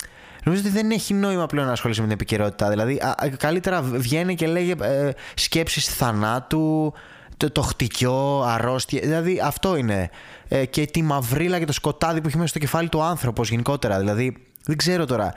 Νομίζω 0.47 0.63
ότι 0.67 0.73
δεν 0.73 0.91
έχει 0.91 1.15
νόημα 1.15 1.47
πλέον 1.47 1.67
να 1.67 1.73
ασχολείσαι 1.73 2.01
με 2.01 2.07
την 2.07 2.17
επικαιρότητα. 2.17 2.69
Δηλαδή, 2.69 3.01
καλύτερα 3.37 3.83
βγαίνει 3.83 4.35
και 4.35 4.47
λέγε 4.47 4.75
ε, 4.81 5.11
σκέψεις 5.35 5.87
θανάτου, 5.87 6.93
το, 7.37 7.51
το 7.51 7.63
χτυκιό, 7.63 8.43
αρρώστια. 8.43 9.01
Δηλαδή 9.01 9.41
αυτό 9.45 9.77
είναι. 9.77 10.11
Ε, 10.49 10.65
και 10.65 10.87
τη 10.87 11.03
μαυρίλα 11.03 11.59
και 11.59 11.65
το 11.65 11.73
σκοτάδι 11.73 12.21
που 12.21 12.27
έχει 12.27 12.37
μέσα 12.37 12.49
στο 12.49 12.59
κεφάλι 12.59 12.89
του 12.89 13.03
άνθρωπος 13.03 13.51
γενικότερα. 13.51 13.99
Δηλαδή 13.99 14.37
δεν 14.65 14.77
ξέρω 14.77 15.05
τώρα. 15.05 15.33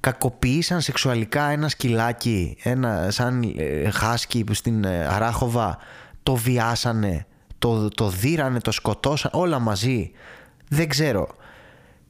Κακοποίησαν 0.00 0.80
σεξουαλικά 0.80 1.50
ένα 1.50 1.68
σκυλάκι, 1.68 2.56
ένα 2.62 3.06
σαν 3.10 3.54
ε, 3.56 3.90
χάσκι 3.90 4.44
στην 4.50 4.84
ε, 4.84 5.06
Αράχοβα, 5.06 5.78
το 6.28 6.34
βιάσανε, 6.34 7.26
το, 7.58 7.88
το 7.88 8.08
δίρανε, 8.08 8.60
το 8.60 8.70
σκοτώσαν, 8.70 9.30
όλα 9.34 9.58
μαζί. 9.58 10.10
Δεν 10.68 10.88
ξέρω. 10.88 11.28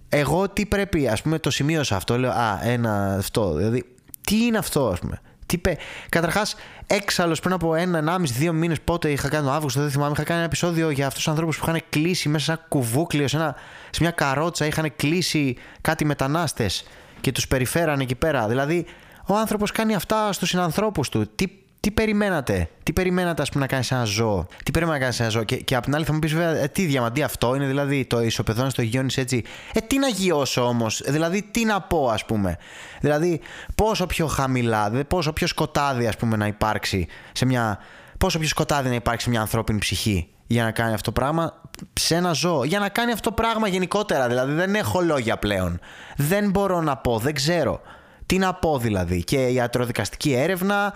Εγώ 0.09 0.49
τι 0.49 0.67
πρέπει, 0.67 1.09
ας 1.09 1.23
πούμε, 1.23 1.39
το 1.39 1.51
σημείωσα 1.51 1.97
αυτό, 1.97 2.19
λέω, 2.19 2.31
α, 2.31 2.61
ένα 2.63 3.15
αυτό, 3.19 3.55
δηλαδή, 3.55 3.85
τι 4.21 4.45
είναι 4.45 4.59
αυτό, 4.59 4.89
ας 4.89 4.99
πούμε. 4.99 5.21
Τι 5.47 5.59
πε... 5.59 5.77
Καταρχάς, 6.09 6.55
έξαλλος 6.87 7.41
πριν 7.41 7.53
από 7.53 7.75
ένα, 7.75 7.99
ενάμιση, 7.99 8.33
δύο 8.33 8.53
μήνες, 8.53 8.81
πότε 8.81 9.11
είχα 9.11 9.29
κάνει 9.29 9.45
τον 9.45 9.55
Αύγουστο, 9.55 9.81
δεν 9.81 9.91
θυμάμαι, 9.91 10.13
είχα 10.13 10.23
κάνει 10.23 10.39
ένα 10.39 10.47
επεισόδιο 10.47 10.91
για 10.91 11.07
αυτούς 11.07 11.23
τους 11.23 11.29
ανθρώπους 11.29 11.59
που 11.59 11.65
είχαν 11.69 11.81
κλείσει 11.89 12.29
μέσα 12.29 12.45
σε 12.45 12.53
ένα 12.53 12.61
κουβούκλιο, 12.69 13.29
σε, 13.29 13.37
ένα, 13.37 13.55
σε 13.91 14.03
μια 14.03 14.11
καρότσα, 14.11 14.67
είχαν 14.67 14.97
κλείσει 14.97 15.57
κάτι 15.81 16.05
μετανάστες 16.05 16.85
και 17.21 17.33
τους 17.33 17.49
περιφέραν 17.49 18.01
εκεί 18.01 18.15
πέρα. 18.15 18.49
Δηλαδή, 18.49 18.87
ο 19.27 19.37
άνθρωπος 19.37 19.73
κάνει 19.73 19.95
αυτά 19.95 20.33
στους 20.33 20.49
συνανθρώπους 20.49 21.09
του. 21.09 21.31
Τι 21.35 21.49
τι 21.81 21.91
περιμένατε, 21.91 22.69
τι 22.83 22.93
περιμένατε 22.93 23.43
ας 23.43 23.49
πούμε, 23.49 23.63
να 23.63 23.71
κάνεις 23.71 23.91
ένα 23.91 24.05
ζώο, 24.05 24.47
τι 24.65 24.71
περιμένατε 24.71 25.05
να 25.05 25.11
κάνεις 25.11 25.21
ένα 25.21 25.29
ζώο; 25.29 25.45
Και, 25.45 25.57
και 25.57 25.75
απ' 25.75 25.85
την 25.85 25.95
άλλη 25.95 26.05
θα 26.05 26.13
μου 26.13 26.19
πεις, 26.19 26.33
βέβαια, 26.33 26.63
ε, 26.63 26.69
τι 26.69 26.85
διαμαντή 26.85 27.23
αυτό 27.23 27.55
είναι, 27.55 27.67
δηλαδή 27.67 28.05
το 28.05 28.21
ισοπεδώνεις, 28.21 28.75
το 28.75 28.83
γιώνει 28.83 29.13
έτσι. 29.17 29.45
Ε, 29.73 29.81
τι 29.81 29.99
να 29.99 30.09
γιώσω 30.09 30.67
όμως, 30.67 31.03
δηλαδή 31.07 31.43
τι 31.43 31.65
να 31.65 31.81
πω, 31.81 32.09
ας 32.09 32.25
πούμε; 32.25 32.57
Δηλαδή, 33.01 33.41
πόσο 33.75 34.07
πιο 34.07 34.27
χαμηλά, 34.27 34.91
πόσο 35.09 35.33
πιο 35.33 35.47
σκοτάδι, 35.47 36.07
ας 36.07 36.17
πούμε, 36.17 36.37
να 36.37 36.47
υπάρξει 36.47 37.07
σε 37.33 37.45
μια. 37.47 37.79
Πόσο 38.19 38.39
πιο 38.39 38.49
σκοτάδι 38.49 38.89
να 38.89 38.95
υπάρξει 38.95 39.25
σε 39.25 39.31
μια 39.31 39.41
ανθρώπινη 39.41 39.79
ψυχή 39.79 40.29
για 40.47 40.65
να 40.65 40.71
κάνει 40.71 40.93
αυτό 40.93 41.13
το 41.13 41.21
πράγμα 41.21 41.61
σε 41.93 42.15
ένα 42.15 42.33
ζώο; 42.33 42.65
Για 42.65 42.79
να 42.79 42.89
κάνει 42.89 43.13
αυτό 43.13 43.29
το 43.29 43.35
πράγμα 43.35 43.69
γενικότερα. 43.69 44.29
Δηλαδή, 44.29 44.53
δεν 44.53 44.75
έχω 44.75 45.01
λόγια 45.01 45.37
πλέον. 45.37 45.81
Δεν 46.17 46.51
μπορώ 46.51 46.81
να 46.81 46.97
πω, 46.97 47.19
δεν 47.19 47.35
ξέρω. 47.35 47.81
Τι 48.29 48.39
να 48.39 48.55
πω 48.55 48.79
δηλαδή. 48.79 49.25
Και 49.25 49.47
η 49.47 49.55
ιατροδικαστική 49.55 50.33
έρευνα 50.33 50.93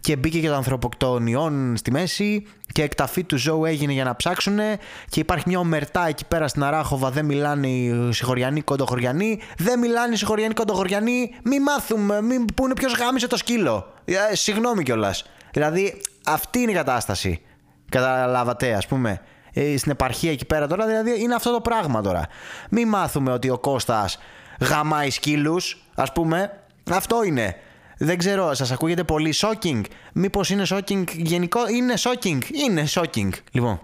και 0.00 0.16
μπήκε 0.16 0.40
και 0.40 0.48
το 0.48 0.54
ανθρωποκτονιών 0.54 1.76
στη 1.76 1.90
μέση 1.90 2.46
και 2.72 2.82
εκταφή 2.82 3.24
του 3.24 3.36
ζώου 3.36 3.64
έγινε 3.64 3.92
για 3.92 4.04
να 4.04 4.16
ψάξουν 4.16 4.58
και 5.08 5.20
υπάρχει 5.20 5.44
μια 5.48 5.58
ομερτά 5.58 6.06
εκεί 6.08 6.24
πέρα 6.24 6.48
στην 6.48 6.62
Αράχοβα 6.62 7.10
δεν 7.10 7.24
μιλάνε 7.24 7.68
οι 7.68 8.12
συγχωριανοί 8.12 8.60
κοντοχωριανοί. 8.60 9.40
Δεν 9.58 9.78
μιλάνε 9.78 10.14
οι 10.14 10.16
συγχωριανοί 10.16 10.54
κοντοχωριανοί. 10.54 11.30
Μη 11.42 11.60
μάθουμε, 11.60 12.22
μη 12.22 12.44
πούνε 12.54 12.74
ποιος 12.74 12.94
γάμισε 12.96 13.26
το 13.26 13.36
σκύλο. 13.36 13.92
Ε, 14.04 14.14
συγγνώμη 14.32 14.82
κιόλας. 14.82 15.24
δηλαδή 15.52 16.00
αυτή 16.26 16.58
είναι 16.58 16.70
η 16.70 16.74
κατάσταση. 16.74 17.40
Καταλάβατε 17.88 18.74
ας 18.74 18.86
πούμε. 18.86 19.20
Ε, 19.52 19.76
στην 19.76 19.90
επαρχία 19.90 20.30
εκεί 20.30 20.44
πέρα 20.44 20.66
τώρα 20.66 20.86
δηλαδή 20.86 21.22
είναι 21.22 21.34
αυτό 21.34 21.52
το 21.52 21.60
πράγμα 21.60 22.00
τώρα. 22.00 22.26
Μη 22.70 22.84
μάθουμε 22.84 23.32
ότι 23.32 23.50
ο 23.50 23.58
Κώστας 23.58 24.18
γαμάει 24.60 25.10
σκύλους 25.10 25.84
ας 25.94 26.12
πούμε 26.12 26.50
αυτό 26.94 27.22
είναι. 27.22 27.56
Δεν 27.98 28.18
ξέρω, 28.18 28.54
σας 28.54 28.70
ακούγεται 28.70 29.04
πολύ 29.04 29.34
shocking; 29.36 29.80
Μήπως 30.12 30.50
είναι 30.50 30.62
shocking 30.68 31.04
γενικό. 31.16 31.68
Είναι 31.68 31.94
shocking. 31.96 32.38
Είναι 32.66 32.86
shocking. 32.94 33.30
Λοιπόν, 33.50 33.80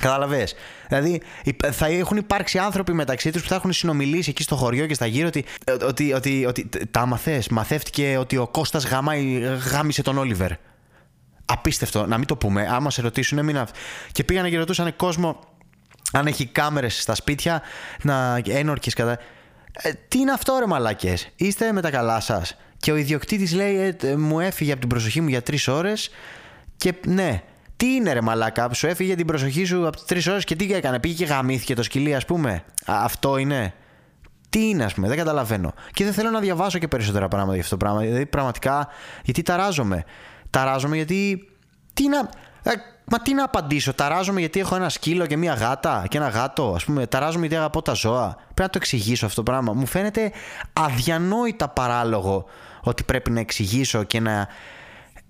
Κατάλαβε. 0.00 0.48
Δηλαδή 0.88 1.22
θα 1.70 1.86
έχουν 1.86 2.16
υπάρξει 2.16 2.58
άνθρωποι 2.58 2.92
μεταξύ 2.92 3.30
τους 3.30 3.42
που 3.42 3.48
θα 3.48 3.54
έχουν 3.54 3.72
συνομιλήσει 3.72 4.30
εκεί 4.30 4.42
στο 4.42 4.56
χωριό 4.56 4.86
και 4.86 4.94
στα 4.94 5.06
γύρω 5.06 5.26
ότι, 5.26 5.44
ότι, 5.86 6.12
ότι, 6.12 6.46
ότι 6.46 6.68
τα 6.90 7.06
μαθές. 7.06 7.48
Μαθεύτηκε 7.48 8.16
ότι 8.18 8.36
ο 8.36 8.48
Κώστας 8.48 8.86
γαμάει, 8.86 9.38
γάμισε 9.72 10.02
τον 10.02 10.18
Όλιβερ. 10.18 10.50
Απίστευτο, 11.44 12.06
να 12.06 12.18
μην 12.18 12.26
το 12.26 12.36
πούμε. 12.36 12.68
Άμα 12.70 12.90
σε 12.90 13.02
ρωτήσουν, 13.02 13.44
μην. 13.44 13.64
Και 14.12 14.24
πήγανε 14.24 14.50
και 14.50 14.58
ρωτούσαν 14.58 14.96
κόσμο 14.96 15.40
αν 16.12 16.26
έχει 16.26 16.46
κάμερες 16.46 17.02
στα 17.02 17.14
σπίτια, 17.14 17.62
να 18.02 18.42
ένορκε 18.46 18.90
κατά. 18.90 19.18
Ε, 19.72 19.92
τι 20.08 20.18
είναι 20.18 20.32
αυτό 20.32 20.56
ρε 20.58 20.66
μαλάκες, 20.66 21.28
είστε 21.36 21.72
με 21.72 21.80
τα 21.80 21.90
καλά 21.90 22.20
σας. 22.20 22.56
Και 22.76 22.92
ο 22.92 22.96
ιδιοκτήτης 22.96 23.52
λέει 23.52 23.96
ε, 24.02 24.16
μου 24.16 24.40
έφυγε 24.40 24.70
από 24.70 24.80
την 24.80 24.88
προσοχή 24.88 25.20
μου 25.20 25.28
για 25.28 25.42
τρεις 25.42 25.68
ώρες 25.68 26.10
και 26.76 26.94
ναι, 27.06 27.42
τι 27.76 27.94
είναι 27.94 28.12
ρε 28.12 28.20
μαλάκα, 28.20 28.72
σου 28.72 28.86
έφυγε 28.86 29.14
την 29.14 29.26
προσοχή 29.26 29.64
σου 29.64 29.86
από 29.86 30.04
τρεις 30.04 30.26
ώρες 30.26 30.44
και 30.44 30.56
τι 30.56 30.72
έκανε, 30.72 30.98
πήγε 30.98 31.14
και 31.14 31.24
γαμήθηκε 31.24 31.74
το 31.74 31.82
σκυλί 31.82 32.14
ας 32.14 32.24
πούμε. 32.24 32.64
αυτό 32.86 33.36
είναι; 33.36 33.74
Τι 34.48 34.68
είναι, 34.68 34.84
ας 34.84 34.94
πούμε, 34.94 35.08
δεν 35.08 35.16
καταλαβαίνω. 35.16 35.74
Και 35.92 36.04
δεν 36.04 36.12
θέλω 36.12 36.30
να 36.30 36.40
διαβάσω 36.40 36.78
και 36.78 36.88
περισσότερα 36.88 37.28
πράγματα 37.28 37.54
για 37.54 37.62
αυτό 37.62 37.76
το 37.76 37.84
πράγμα. 37.84 38.00
Δηλαδή, 38.00 38.26
πραγματικά, 38.26 38.88
γιατί 39.24 39.42
ταράζομαι. 39.42 40.04
Ταράζομαι 40.50 40.96
γιατί. 40.96 41.48
Τι 41.94 42.08
να. 42.08 42.18
Ε, 42.62 42.70
Μα 43.12 43.18
τι 43.18 43.34
να 43.34 43.44
απαντήσω, 43.44 43.94
ταράζομαι 43.94 44.40
γιατί 44.40 44.60
έχω 44.60 44.76
ένα 44.76 44.88
σκύλο 44.88 45.26
και 45.26 45.36
μία 45.36 45.54
γάτα 45.54 46.04
και 46.08 46.16
ένα 46.16 46.28
γάτο. 46.28 46.76
Α 46.80 46.84
πούμε, 46.84 47.06
ταράζομαι 47.06 47.40
γιατί 47.40 47.56
αγαπώ 47.56 47.82
τα 47.82 47.92
ζώα. 47.92 48.34
Πρέπει 48.34 48.60
να 48.60 48.68
το 48.68 48.78
εξηγήσω 48.80 49.26
αυτό 49.26 49.42
το 49.42 49.50
πράγμα. 49.50 49.72
Μου 49.72 49.86
φαίνεται 49.86 50.32
αδιανόητα 50.72 51.68
παράλογο 51.68 52.44
ότι 52.80 53.02
πρέπει 53.04 53.30
να 53.30 53.40
εξηγήσω 53.40 54.02
και 54.02 54.20
να 54.20 54.48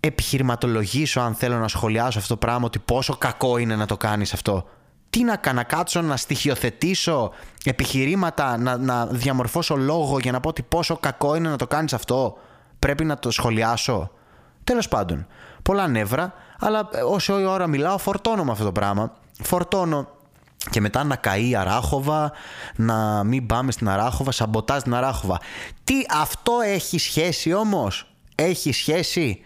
επιχειρηματολογήσω 0.01 1.21
αν 1.21 1.35
θέλω 1.35 1.59
να 1.59 1.69
σχολιάσω 1.69 2.19
αυτό 2.19 2.35
το 2.35 2.37
πράγμα 2.37 2.65
ότι 2.65 2.79
πόσο 2.79 3.17
κακό 3.17 3.59
είναι 3.59 3.77
να 3.77 3.87
το 3.87 3.97
κάνεις 3.97 4.33
αυτό. 4.33 4.69
Τι 5.11 5.25
να 5.25 5.37
κάνω, 5.37 5.57
να 5.57 5.65
κάτσω 5.65 6.03
να 6.03 6.17
στοιχειοθετήσω 6.17 7.31
επιχειρήματα, 7.65 8.59
να, 8.59 8.77
να 8.77 9.07
διαμορφώσω 9.07 9.77
λόγο 9.77 10.19
για 10.19 10.33
να 10.33 10.41
πω 10.41 10.49
ότι 10.49 10.63
πόσο 10.63 10.97
κακό 10.97 11.35
είναι 11.35 11.49
να 11.49 11.57
το 11.57 11.67
κάνεις 11.67 11.93
αυτό. 11.93 12.37
Πρέπει 12.79 13.05
να 13.05 13.19
το 13.19 13.31
σχολιάσω. 13.31 14.11
Τέλος 14.65 14.89
πάντων, 14.89 15.27
πολλά 15.63 15.89
νεύρα, 15.89 16.33
αλλά 16.59 16.89
όσο 17.07 17.41
η 17.41 17.45
ώρα 17.45 17.67
μιλάω, 17.67 17.99
φορτώνω 17.99 18.45
με 18.45 18.51
αυτό 18.51 18.65
το 18.65 18.73
πράγμα. 18.73 19.13
Φορτώνω 19.43 20.09
και 20.71 20.81
μετά 20.81 21.05
να 21.05 21.17
καεί 21.17 21.49
η 21.49 21.57
Αράχοβα, 21.57 22.33
να 22.77 23.25
μην 23.25 23.47
πάμε 23.47 23.73
στην 23.73 23.89
Αράχοβα, 23.89 24.33
σαμποτάζ 24.33 24.83
την 24.83 24.95
Αράχοβα. 24.95 25.41
Τι 25.85 25.95
αυτό 26.21 26.53
έχει 26.65 26.99
σχέση 26.99 27.53
όμως, 27.53 28.15
έχει 28.35 28.73
σχέση 28.73 29.41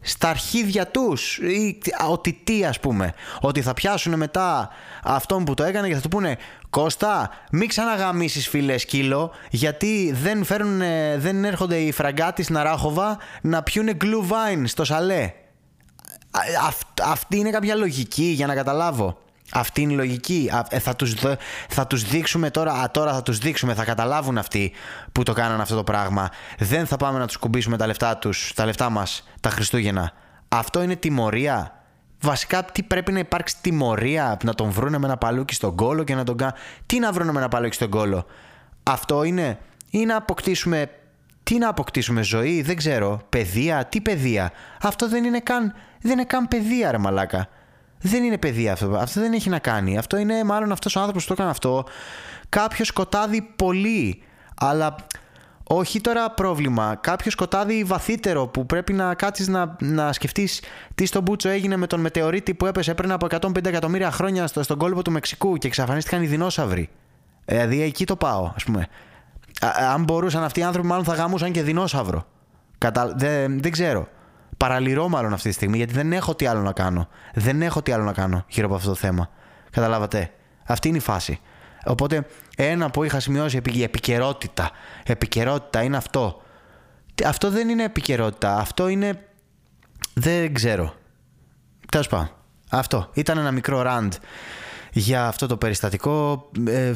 στα 0.00 0.28
αρχίδια 0.28 0.86
τους; 0.86 1.38
Ή 1.38 1.78
ότι 2.08 2.40
τι 2.44 2.64
ας 2.64 2.80
πούμε, 2.80 3.14
ότι 3.40 3.62
θα 3.62 3.74
πιάσουν 3.74 4.16
μετά 4.16 4.68
αυτόν 5.02 5.44
που 5.44 5.54
το 5.54 5.64
έκανε 5.64 5.88
και 5.88 5.94
θα 5.94 6.00
του 6.00 6.08
πούνε 6.08 6.36
Κώστα, 6.70 7.30
μην 7.50 7.68
ξαναγαμίσεις 7.68 8.48
φίλε 8.48 8.78
σκύλο 8.78 9.30
γιατί 9.50 10.14
δεν, 10.22 10.44
φέρουν, 10.44 10.78
δεν 11.16 11.44
έρχονται 11.44 11.76
οι 11.76 11.92
φραγκάτοι 11.92 12.42
στην 12.42 12.56
Αράχοβα 12.56 13.18
να 13.40 13.62
πιούνε 13.62 13.96
glue 14.00 14.62
στο 14.64 14.84
σαλέ 14.84 15.32
αυτή 17.02 17.38
είναι 17.38 17.50
κάποια 17.50 17.74
λογική 17.74 18.24
για 18.24 18.46
να 18.46 18.54
καταλάβω. 18.54 19.18
Αυτή 19.52 19.80
είναι 19.80 19.92
η 19.92 19.96
λογική. 19.96 20.50
Ε, 20.68 20.78
θα 20.78 20.96
τους, 20.96 21.14
θα 21.68 21.86
τους 21.86 22.02
δείξουμε 22.02 22.50
τώρα, 22.50 22.72
α, 22.72 22.90
τώρα 22.90 23.12
θα 23.12 23.22
τους 23.22 23.38
δείξουμε, 23.38 23.74
θα 23.74 23.84
καταλάβουν 23.84 24.38
αυτοί 24.38 24.72
που 25.12 25.22
το 25.22 25.32
κάνανε 25.32 25.62
αυτό 25.62 25.76
το 25.76 25.84
πράγμα. 25.84 26.30
Δεν 26.58 26.86
θα 26.86 26.96
πάμε 26.96 27.18
να 27.18 27.26
τους 27.26 27.36
κουμπίσουμε 27.36 27.76
τα 27.76 27.86
λεφτά 27.86 28.16
τους, 28.16 28.52
τα 28.54 28.64
λεφτά 28.64 28.90
μας, 28.90 29.28
τα 29.40 29.50
Χριστούγεννα. 29.50 30.12
Αυτό 30.48 30.82
είναι 30.82 30.96
τιμωρία. 30.96 31.70
Βασικά 32.20 32.64
τι 32.64 32.82
πρέπει 32.82 33.12
να 33.12 33.18
υπάρξει 33.18 33.56
τιμωρία, 33.60 34.36
να 34.44 34.54
τον 34.54 34.70
βρούνε 34.70 34.98
με 34.98 35.06
ένα 35.06 35.16
παλούκι 35.16 35.54
στον 35.54 35.76
κόλο 35.76 36.04
και 36.04 36.14
να 36.14 36.24
τον 36.24 36.36
κάνουν. 36.36 36.54
Τι 36.86 36.98
να 36.98 37.12
βρούνε 37.12 37.32
με 37.32 37.38
ένα 37.38 37.48
παλούκι 37.48 37.74
στον 37.74 37.90
κόλο; 37.90 38.26
Αυτό 38.82 39.22
είναι 39.22 39.58
ή 39.90 40.04
να 40.04 40.16
αποκτήσουμε 40.16 40.90
τι 41.46 41.58
να 41.58 41.68
αποκτήσουμε 41.68 42.22
ζωή, 42.22 42.62
δεν 42.62 42.76
ξέρω. 42.76 43.20
Παιδεία, 43.28 43.84
τι 43.84 44.00
παιδεία. 44.00 44.52
Αυτό 44.82 45.08
δεν 45.08 45.24
είναι 45.24 45.40
καν, 45.40 45.74
δεν 46.00 46.12
είναι 46.12 46.24
καν 46.24 46.48
παιδεία, 46.48 46.90
ρε 46.90 46.98
μαλάκα. 46.98 47.48
Δεν 48.00 48.24
είναι 48.24 48.38
παιδεία 48.38 48.72
αυτό. 48.72 48.96
Αυτό 48.96 49.20
δεν 49.20 49.32
έχει 49.32 49.48
να 49.48 49.58
κάνει. 49.58 49.98
Αυτό 49.98 50.16
είναι 50.16 50.44
μάλλον 50.44 50.72
αυτός 50.72 50.96
ο 50.96 51.00
άνθρωπος 51.00 51.22
που 51.22 51.28
το 51.28 51.34
έκανε 51.34 51.50
αυτό. 51.50 51.84
Κάποιο 52.48 52.84
σκοτάδι 52.84 53.42
πολύ. 53.56 54.22
Αλλά 54.60 54.96
όχι 55.62 56.00
τώρα 56.00 56.30
πρόβλημα. 56.30 56.98
Κάποιο 57.00 57.30
σκοτάδι 57.30 57.84
βαθύτερο 57.84 58.46
που 58.46 58.66
πρέπει 58.66 58.92
να 58.92 59.14
κάτσεις 59.14 59.48
να, 59.48 59.76
να 59.80 60.12
σκεφτείς 60.12 60.62
τι 60.94 61.06
στον 61.06 61.22
Μπούτσο 61.22 61.48
έγινε 61.48 61.76
με 61.76 61.86
τον 61.86 62.00
μετεωρίτη 62.00 62.54
που 62.54 62.66
έπεσε 62.66 62.94
πριν 62.94 63.12
από 63.12 63.26
150 63.30 63.64
εκατομμύρια 63.64 64.10
χρόνια 64.10 64.46
στο, 64.46 64.62
στον 64.62 64.78
κόλπο 64.78 65.02
του 65.02 65.10
Μεξικού 65.10 65.56
και 65.56 65.66
εξαφανίστηκαν 65.66 66.22
οι 66.22 66.26
δεινόσαυροι. 66.26 66.88
Δηλαδή 67.44 67.82
εκεί 67.82 68.04
το 68.04 68.16
πάω, 68.16 68.52
ας 68.54 68.64
πούμε 68.64 68.86
αν 69.60 70.04
μπορούσαν 70.04 70.42
αυτοί 70.42 70.60
οι 70.60 70.62
άνθρωποι, 70.62 70.88
μάλλον 70.88 71.04
θα 71.04 71.14
γαμούσαν 71.14 71.52
και 71.52 71.62
δεινόσαυρο. 71.62 72.26
Κατα... 72.78 73.12
Δεν, 73.16 73.62
δεν 73.62 73.72
ξέρω. 73.72 74.08
Παραλυρώ 74.56 75.08
μάλλον 75.08 75.32
αυτή 75.32 75.48
τη 75.48 75.54
στιγμή 75.54 75.76
γιατί 75.76 75.92
δεν 75.92 76.12
έχω 76.12 76.34
τι 76.34 76.46
άλλο 76.46 76.60
να 76.60 76.72
κάνω. 76.72 77.08
Δεν 77.34 77.62
έχω 77.62 77.82
τι 77.82 77.92
άλλο 77.92 78.04
να 78.04 78.12
κάνω 78.12 78.44
γύρω 78.48 78.66
από 78.66 78.74
αυτό 78.74 78.88
το 78.88 78.94
θέμα. 78.94 79.30
Καταλάβατε. 79.70 80.30
Αυτή 80.64 80.88
είναι 80.88 80.96
η 80.96 81.00
φάση. 81.00 81.40
Οπότε 81.84 82.26
ένα 82.56 82.90
που 82.90 83.04
είχα 83.04 83.20
σημειώσει 83.20 83.60
η 83.72 83.82
επικαιρότητα. 83.82 84.70
Επικαιρότητα 85.04 85.82
είναι 85.82 85.96
αυτό. 85.96 86.42
Αυτό 87.24 87.50
δεν 87.50 87.68
είναι 87.68 87.84
επικαιρότητα. 87.84 88.56
Αυτό 88.56 88.88
είναι. 88.88 89.26
Δεν 90.14 90.54
ξέρω. 90.54 90.94
Τέλος 91.90 92.08
πάντων. 92.08 92.30
Αυτό. 92.70 93.10
Ήταν 93.12 93.38
ένα 93.38 93.50
μικρό 93.50 93.82
ραντ 93.82 94.12
για 94.98 95.26
αυτό 95.26 95.46
το 95.46 95.56
περιστατικό. 95.56 96.48
Ε, 96.68 96.92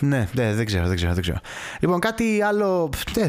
ναι, 0.00 0.28
ναι, 0.32 0.54
δεν 0.54 0.64
ξέρω, 0.66 0.86
δεν 0.86 0.96
ξέρω, 0.96 1.12
δεν 1.12 1.22
ξέρω. 1.22 1.38
Λοιπόν, 1.80 2.00
κάτι 2.00 2.42
άλλο. 2.42 2.90
Ε, 3.16 3.26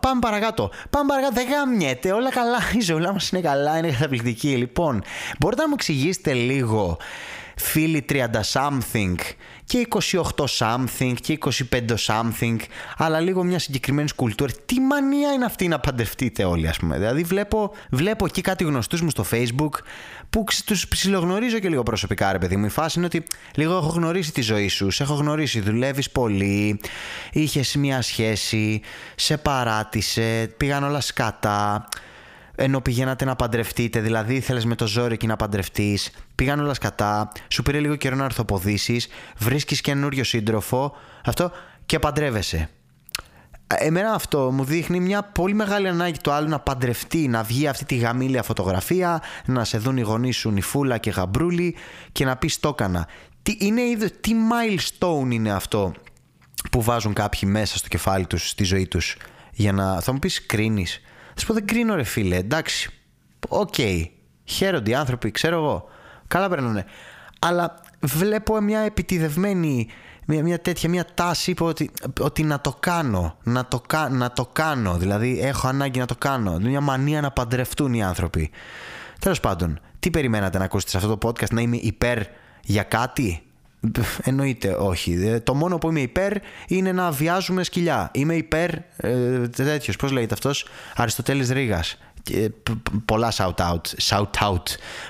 πάμε 0.00 0.20
παρακάτω. 0.20 0.70
Πάμε 0.90 1.08
παρακάτω. 1.08 1.34
Δεν 1.34 1.46
γαμιέται. 1.48 2.12
Όλα 2.12 2.30
καλά. 2.30 2.58
Η 2.78 2.80
ζωή 2.80 3.00
μας 3.00 3.30
είναι 3.30 3.40
καλά, 3.40 3.78
είναι 3.78 3.90
καταπληκτική. 3.90 4.48
Λοιπόν, 4.48 5.02
μπορείτε 5.38 5.62
να 5.62 5.68
μου 5.68 5.74
εξηγήσετε 5.76 6.32
λίγο 6.32 6.96
φίλοι 7.58 8.04
30 8.08 8.24
something 8.52 9.14
και 9.64 9.88
28 9.90 10.20
something 10.58 11.14
και 11.20 11.38
25 11.44 11.80
something, 12.06 12.56
αλλά 12.96 13.20
λίγο 13.20 13.44
μια 13.44 13.58
συγκεκριμένη 13.58 14.08
κουλτούρα. 14.16 14.52
Τι 14.66 14.80
μανία 14.80 15.32
είναι 15.32 15.44
αυτή 15.44 15.68
να 15.68 15.78
παντευτείτε 15.78 16.44
όλοι, 16.44 16.68
ας 16.68 16.78
πούμε. 16.78 16.98
Δηλαδή, 16.98 17.22
βλέπω, 17.22 17.72
βλέπω 17.90 18.24
εκεί 18.24 18.40
κάτι 18.40 18.64
γνωστούς 18.64 19.00
μου 19.00 19.10
στο 19.10 19.24
Facebook 19.30 19.72
που 20.30 20.44
τους 20.64 20.88
ψιλογνωρίζω 20.88 21.58
και 21.58 21.68
λίγο 21.68 21.82
προσωπικά, 21.82 22.32
ρε 22.32 22.38
παιδί 22.38 22.56
μου. 22.56 22.64
Η 22.64 22.68
φάση 22.68 22.98
είναι 22.98 23.06
ότι 23.06 23.22
λίγο 23.54 23.76
έχω 23.76 23.88
γνωρίσει 23.88 24.32
τη 24.32 24.40
ζωή 24.40 24.68
σου, 24.68 24.88
έχω 24.98 25.14
γνωρίσει, 25.14 25.60
δουλεύεις 25.60 26.10
πολύ, 26.10 26.80
είχες 27.32 27.76
μια 27.76 28.02
σχέση, 28.02 28.80
σε 29.14 29.36
παράτησε, 29.36 30.54
πήγαν 30.56 30.84
όλα 30.84 31.00
σκατά 31.00 31.88
ενώ 32.60 32.80
πηγαίνατε 32.80 33.24
να 33.24 33.36
παντρευτείτε, 33.36 34.00
δηλαδή 34.00 34.34
ήθελες 34.34 34.64
με 34.64 34.74
το 34.74 34.86
ζόρι 34.86 35.12
εκεί 35.12 35.26
να 35.26 35.36
παντρευτείς, 35.36 36.10
πήγαν 36.34 36.60
όλα 36.60 36.74
σκατά, 36.74 37.32
σου 37.48 37.62
πήρε 37.62 37.78
λίγο 37.80 37.96
καιρό 37.96 38.16
να 38.16 38.24
αρθοποδήσεις, 38.24 39.08
βρίσκεις 39.38 39.80
καινούριο 39.80 40.24
σύντροφο, 40.24 40.96
αυτό 41.24 41.50
και 41.86 41.98
παντρεύεσαι. 41.98 42.70
Εμένα 43.78 44.12
αυτό 44.12 44.50
μου 44.52 44.64
δείχνει 44.64 45.00
μια 45.00 45.22
πολύ 45.22 45.54
μεγάλη 45.54 45.88
ανάγκη 45.88 46.18
το 46.18 46.32
άλλο 46.32 46.48
να 46.48 46.58
παντρευτεί, 46.58 47.28
να 47.28 47.42
βγει 47.42 47.66
αυτή 47.66 47.84
τη 47.84 47.96
γαμήλια 47.96 48.42
φωτογραφία, 48.42 49.22
να 49.44 49.64
σε 49.64 49.78
δουν 49.78 49.96
οι 49.96 50.00
γονείς 50.00 50.36
σου 50.36 50.50
νυφούλα 50.50 50.98
και 50.98 51.10
γαμπρούλι 51.10 51.76
και 52.12 52.24
να 52.24 52.36
πεις 52.36 52.60
το 52.60 52.68
έκανα. 52.68 53.08
Τι, 53.42 53.56
είναι, 53.60 53.82
τι 54.20 54.32
milestone 54.50 55.30
είναι 55.32 55.52
αυτό 55.52 55.92
που 56.70 56.82
βάζουν 56.82 57.12
κάποιοι 57.12 57.40
μέσα 57.44 57.76
στο 57.76 57.88
κεφάλι 57.88 58.26
τους, 58.26 58.48
στη 58.48 58.64
ζωή 58.64 58.86
τους 58.86 59.16
για 59.52 59.72
να... 59.72 60.00
Θα 60.00 60.12
μου 60.12 60.18
πεις 60.18 60.46
κρίνεις 60.46 61.00
θα 61.38 61.46
σου 61.46 61.52
πω 61.52 61.58
δεν 61.58 61.66
κρίνω 61.66 61.94
ρε 61.94 62.02
φίλε, 62.02 62.36
εντάξει. 62.36 62.90
OK. 63.48 63.74
Okay. 63.76 64.04
Χαίρονται 64.44 64.90
οι 64.90 64.94
άνθρωποι, 64.94 65.30
ξέρω 65.30 65.56
εγώ. 65.56 65.88
Καλά 66.26 66.48
περνάνε. 66.48 66.84
Αλλά 67.38 67.80
βλέπω 68.00 68.60
μια 68.60 68.80
επιτηδευμένη, 68.80 69.88
μια, 70.26 70.42
μια 70.42 70.60
τέτοια, 70.60 70.88
μια 70.88 71.06
τάση 71.14 71.54
που 71.54 71.66
ότι, 71.66 71.90
ότι 72.20 72.42
να 72.42 72.60
το 72.60 72.76
κάνω. 72.80 73.36
Να 73.42 73.66
το, 73.66 73.82
να 74.10 74.32
το 74.32 74.46
κάνω. 74.52 74.96
Δηλαδή 74.96 75.40
έχω 75.40 75.68
ανάγκη 75.68 75.98
να 75.98 76.06
το 76.06 76.14
κάνω. 76.18 76.58
Μια 76.58 76.80
μανία 76.80 77.20
να 77.20 77.30
παντρευτούν 77.30 77.94
οι 77.94 78.02
άνθρωποι. 78.02 78.50
Τέλος 79.18 79.40
πάντων, 79.40 79.80
τι 79.98 80.10
περιμένατε 80.10 80.58
να 80.58 80.64
ακούσετε 80.64 80.90
σε 80.90 80.96
αυτό 80.96 81.16
το 81.16 81.28
podcast, 81.28 81.50
να 81.50 81.60
είμαι 81.60 81.76
υπέρ 81.76 82.22
για 82.62 82.82
κάτι; 82.82 83.42
Εννοείται 84.22 84.76
όχι. 84.78 85.12
Ε, 85.12 85.40
το 85.40 85.54
μόνο 85.54 85.78
που 85.78 85.88
είμαι 85.88 86.00
υπέρ 86.00 86.32
είναι 86.68 86.92
να 86.92 87.10
βιάζουμε 87.10 87.62
σκυλιά. 87.62 88.10
Είμαι 88.14 88.34
υπέρ 88.34 88.70
ε, 88.96 89.48
τέτοιος. 89.48 89.96
Πώς 89.96 90.10
λέγεται 90.10 90.34
αυτός, 90.34 90.66
Αριστοτέλης 90.96 91.50
Ρήγας. 91.50 91.98
Πολλά 93.04 93.32
shout 93.32 93.54
out, 93.54 93.80
shout 94.08 94.30
out. 94.40 94.62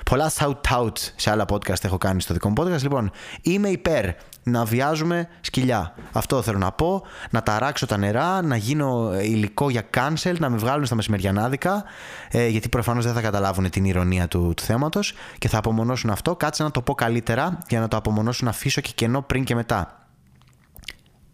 Πολλά 0.05 0.31
shout 0.37 0.61
out 0.69 0.91
σε 1.15 1.31
άλλα 1.31 1.45
podcast 1.49 1.83
έχω 1.83 1.97
κάνει 1.97 2.21
στο 2.21 2.33
δικό 2.33 2.49
μου 2.49 2.55
podcast. 2.57 2.81
Λοιπόν, 2.81 3.11
είμαι 3.41 3.69
υπέρ 3.69 4.09
να 4.43 4.65
βιάζουμε 4.65 5.27
σκυλιά. 5.41 5.95
Αυτό 6.11 6.41
θέλω 6.41 6.57
να 6.57 6.71
πω. 6.71 7.03
Να 7.29 7.43
ταράξω 7.43 7.85
τα 7.85 7.97
νερά, 7.97 8.41
να 8.41 8.55
γίνω 8.55 9.19
υλικό 9.21 9.69
για 9.69 9.83
cancel, 9.97 10.35
να 10.39 10.49
με 10.49 10.57
βγάλουν 10.57 10.85
στα 10.85 10.95
μεσημεριανάδικα, 10.95 11.83
ε, 12.31 12.47
γιατί 12.47 12.69
προφανώς 12.69 13.05
δεν 13.05 13.13
θα 13.13 13.21
καταλάβουν 13.21 13.69
την 13.69 13.85
ηρωνία 13.85 14.27
του, 14.27 14.53
του 14.55 14.63
θέματος 14.63 15.13
και 15.37 15.47
θα 15.47 15.57
απομονώσουν 15.57 16.09
αυτό. 16.09 16.35
Κάτσε 16.35 16.63
να 16.63 16.71
το 16.71 16.81
πω 16.81 16.93
καλύτερα 16.95 17.57
για 17.67 17.79
να 17.79 17.87
το 17.87 17.97
απομονώσουν, 17.97 18.45
να 18.45 18.51
αφήσω 18.51 18.81
και 18.81 18.91
κενό 18.95 19.21
πριν 19.21 19.43
και 19.43 19.55
μετά. 19.55 20.07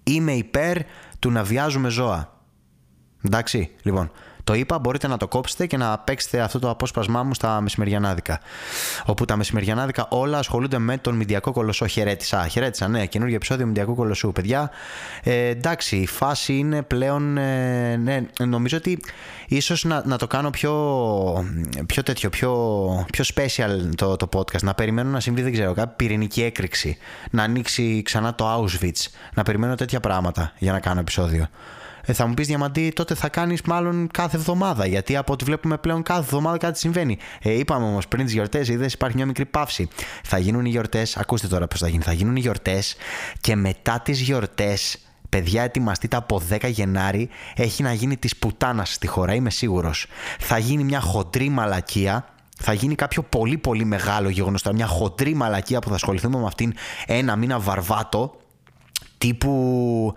Είμαι 0.04 0.32
υπέρ 0.32 0.78
του 1.20 1.32
να 1.32 1.44
βιάζουμε 1.44 1.90
ζώα. 1.90 2.34
Εντάξει, 3.26 3.72
λοιπόν. 3.82 4.12
Το 4.46 4.54
είπα, 4.54 4.80
μπορείτε 4.80 5.08
να 5.08 5.18
το 5.18 5.28
κόψετε 5.28 5.66
και 5.66 5.78
να 5.78 5.98
παίξετε 5.98 6.40
αυτό 6.40 6.60
το 6.60 6.70
απόσπασμά 6.70 7.24
μου 7.24 7.34
στα 7.34 7.62
μεσημεριανάδικα. 7.62 8.40
Όπου 9.06 9.26
τα 9.26 9.36
μεσημεριανάδικα 9.36 10.08
όλα 10.10 10.38
ασχολούνται 10.38 10.78
με 10.78 10.98
τον 10.98 11.16
Μηντιακό 11.16 11.52
Κολοσσό. 11.52 11.88
Χαιρέτησα, 11.88 12.48
χαιρέτησα, 12.48 12.88
ναι, 12.88 13.06
καινούργιο 13.06 13.36
επεισόδιο 13.36 13.66
Μηντιακού 13.66 13.96
Κολοσσού. 13.96 14.32
Παιδιά, 14.32 14.72
ε, 15.24 15.48
εντάξει, 15.48 15.96
η 15.96 16.08
φάση 16.08 16.54
είναι 16.54 16.82
πλέον. 16.82 17.38
Ε, 17.38 17.96
ναι, 17.96 18.26
νομίζω 18.46 18.78
ότι 18.78 19.00
ίσως 19.48 19.84
να, 19.84 20.02
να 20.06 20.18
το 20.18 20.28
κάνω 20.28 20.50
πιο, 20.50 20.74
πιο 21.86 22.04
τέτοιο, 22.04 22.30
πιο, 22.30 22.52
πιο 23.12 23.24
special 23.36 23.96
το, 23.96 24.16
το 24.16 24.30
podcast. 24.34 24.62
Να 24.62 24.74
περιμένω 24.74 25.10
να 25.10 25.20
συμβεί, 25.20 25.42
δεν 25.42 25.52
ξέρω, 25.52 25.74
κάποια 25.74 25.94
πυρηνική 25.96 26.44
έκρηξη. 26.44 26.98
Να 27.32 27.44
ανοίξει 27.44 28.02
ξανά 28.06 28.36
το 28.36 28.56
Auschwitz. 28.56 29.08
Να 29.34 29.44
περιμένω 29.44 29.76
τέτοια 29.76 30.00
πράγματα 30.00 30.54
για 30.58 30.72
να 30.72 30.80
κάνω 30.80 31.00
επεισόδιο. 31.00 31.48
Ε, 32.06 32.14
θα 32.14 32.28
μου 32.28 32.34
πεις 32.34 32.48
Διαμαντή, 32.48 32.92
τότε 32.92 33.16
θα 33.16 33.30
κάνεις 33.30 33.62
μάλλον 33.62 34.10
κάθε 34.12 34.38
εβδομάδα. 34.38 34.86
Γιατί 34.86 35.16
από 35.16 35.34
ό,τι 35.34 35.44
βλέπουμε 35.44 35.78
πλέον 35.78 36.04
κάθε 36.04 36.20
εβδομάδα 36.20 36.58
κάτι 36.58 36.80
συμβαίνει. 36.80 37.18
Ε, 37.42 37.52
είπαμε 37.52 37.86
όμως 37.86 38.08
πριν 38.08 38.26
τις 38.26 38.34
γιορτές, 38.34 38.68
είδες 38.68 38.94
υπάρχει 38.94 39.16
μια 39.16 39.26
μικρή 39.26 39.46
παύση. 39.46 39.88
Θα 40.24 40.38
γίνουν 40.38 40.66
οι 40.66 40.70
γιορτές, 40.70 41.18
ακούστε 41.18 41.48
τώρα 41.48 41.68
πώς 41.68 41.80
θα 41.80 41.88
γίνει. 41.88 42.04
Θα 42.04 42.14
γίνουν 42.14 42.36
οι 42.36 42.40
γιορτές 42.40 42.96
και 43.42 43.56
μετά 43.56 44.00
τις 44.00 44.20
γιορτές 44.20 45.00
Παιδιά, 45.30 45.64
ετοιμαστείτε 45.64 46.16
από 46.16 46.42
10 46.50 46.70
Γενάρη. 46.70 47.30
Έχει 47.56 47.84
να 47.84 47.94
γίνει 47.94 48.18
της 48.18 48.36
πουτάνας 48.36 48.94
στη 48.94 49.08
χώρα, 49.08 49.34
είμαι 49.34 49.50
σίγουρος. 49.50 50.06
Θα 50.40 50.58
γίνει 50.58 50.84
μια 50.84 51.00
χοντρή 51.00 51.50
μαλακία. 51.50 52.26
Θα 52.58 52.74
γίνει 52.74 52.96
κάποιο 52.96 53.24
πολύ 53.24 53.58
πολύ 53.58 53.86
μεγάλο 53.86 54.30
γεγονός. 54.30 54.64
Μια 54.74 54.86
χοντρή 54.86 55.34
μαλακία 55.34 55.80
που 55.80 55.90
θα 55.90 55.96
ασχοληθούμε 55.96 56.38
με 56.38 56.46
αυτήν 56.46 56.74
ένα 57.06 57.36
μήνα 57.36 57.60
βαρβάτο. 57.60 58.36
Τύπου 59.26 60.14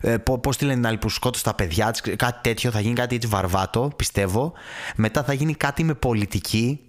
ε, 0.00 0.16
πώς 0.16 0.56
τη 0.56 0.64
λένε 0.64 0.76
την 0.76 0.86
άλλη 0.86 0.98
που 0.98 1.08
σκότωσε 1.08 1.44
τα 1.44 1.54
παιδιά 1.54 1.90
της, 1.90 2.00
κάτι 2.16 2.38
τέτοιο, 2.42 2.70
θα 2.70 2.80
γίνει 2.80 2.94
κάτι 2.94 3.14
έτσι 3.14 3.28
βαρβάτο, 3.28 3.92
πιστεύω. 3.96 4.52
Μετά 4.96 5.22
θα 5.22 5.32
γίνει 5.32 5.54
κάτι 5.54 5.84
με 5.84 5.94
πολιτική, 5.94 6.80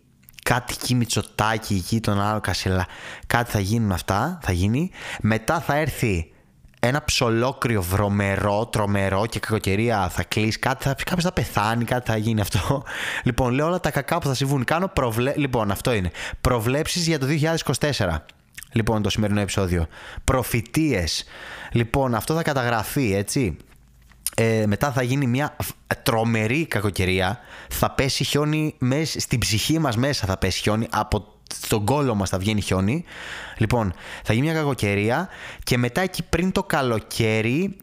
κάτι 0.44 0.76
εκεί 0.82 0.96
Μητσοτάκη, 0.96 1.74
εκεί 1.74 2.00
τον 2.00 2.22
άλλο 2.22 2.40
Κασελά. 2.40 2.88
Κάτι 3.28 3.52
θα 3.52 3.60
γίνουν 3.60 3.92
αυτά, 3.92 4.40
θα 4.42 4.52
γίνει. 4.52 4.92
Μετά 5.22 5.60
θα 5.60 5.76
έρθει 5.76 6.32
ένα 6.80 7.04
ψολόκριο 7.04 7.82
βρωμερό, 7.82 8.66
τρομερό 8.66 9.26
και 9.26 9.40
κακοκαιρία 9.40 10.10
θα 10.10 10.24
κλείσει, 10.24 10.60
κάτι 10.60 10.84
θα, 10.84 10.96
κάποιος 11.04 11.24
θα 11.24 11.32
πεθάνει, 11.32 11.84
κάτι 11.84 12.12
θα 12.12 12.18
γίνει 12.18 12.42
αυτό. 12.42 12.84
Λοιπόν, 13.24 13.54
λέω 13.54 13.66
όλα 13.66 13.80
τα 13.80 13.92
κακά 13.92 14.18
που 14.18 14.28
θα 14.28 14.34
συμβούν. 14.34 14.64
Κάνω 14.64 14.88
προβλέ... 14.88 15.34
Λοιπόν, 15.36 15.72
αυτό 15.72 15.94
είναι. 15.94 16.12
Προβλέψεις 16.42 17.08
για 17.08 17.20
το 17.20 17.28
2024. 17.80 18.18
Λοιπόν, 18.72 19.02
το 19.02 19.10
σημερινό 19.10 19.40
επεισόδιο. 19.40 19.88
Προφητείες. 20.24 21.24
Λοιπόν, 21.72 22.16
αυτό 22.16 22.34
θα 22.34 22.42
καταγραφεί, 22.42 23.14
έτσι. 23.14 23.58
Ε, 24.36 24.66
μετά 24.68 24.92
θα 24.92 25.02
γίνει 25.02 25.28
μια 25.28 25.56
τρομερή 26.04 26.66
κακοκαιρία. 26.66 27.40
Θα 27.70 27.92
πέσει 27.92 28.24
χιόνι 28.24 28.76
μέσα, 28.78 29.20
στην 29.20 29.40
ψυχή 29.40 29.80
μας 29.80 29.98
μέσα 29.98 30.26
θα 30.26 30.38
πέσει 30.38 30.62
χιόνι. 30.62 30.88
Από 30.92 31.26
τον 31.68 31.86
κόλο 31.86 32.16
μας 32.16 32.30
θα 32.30 32.38
βγαίνει 32.38 32.62
χιόνι. 32.62 33.04
Λοιπόν, 33.58 33.94
θα 34.24 34.34
γίνει 34.34 34.46
μια 34.46 34.56
κακοκαιρία 34.56 35.30
και 35.64 35.78
μετά 35.78 36.02
εκεί 36.02 36.24
πριν 36.24 36.52
το 36.52 36.64
καλοκαίρι 36.64 37.78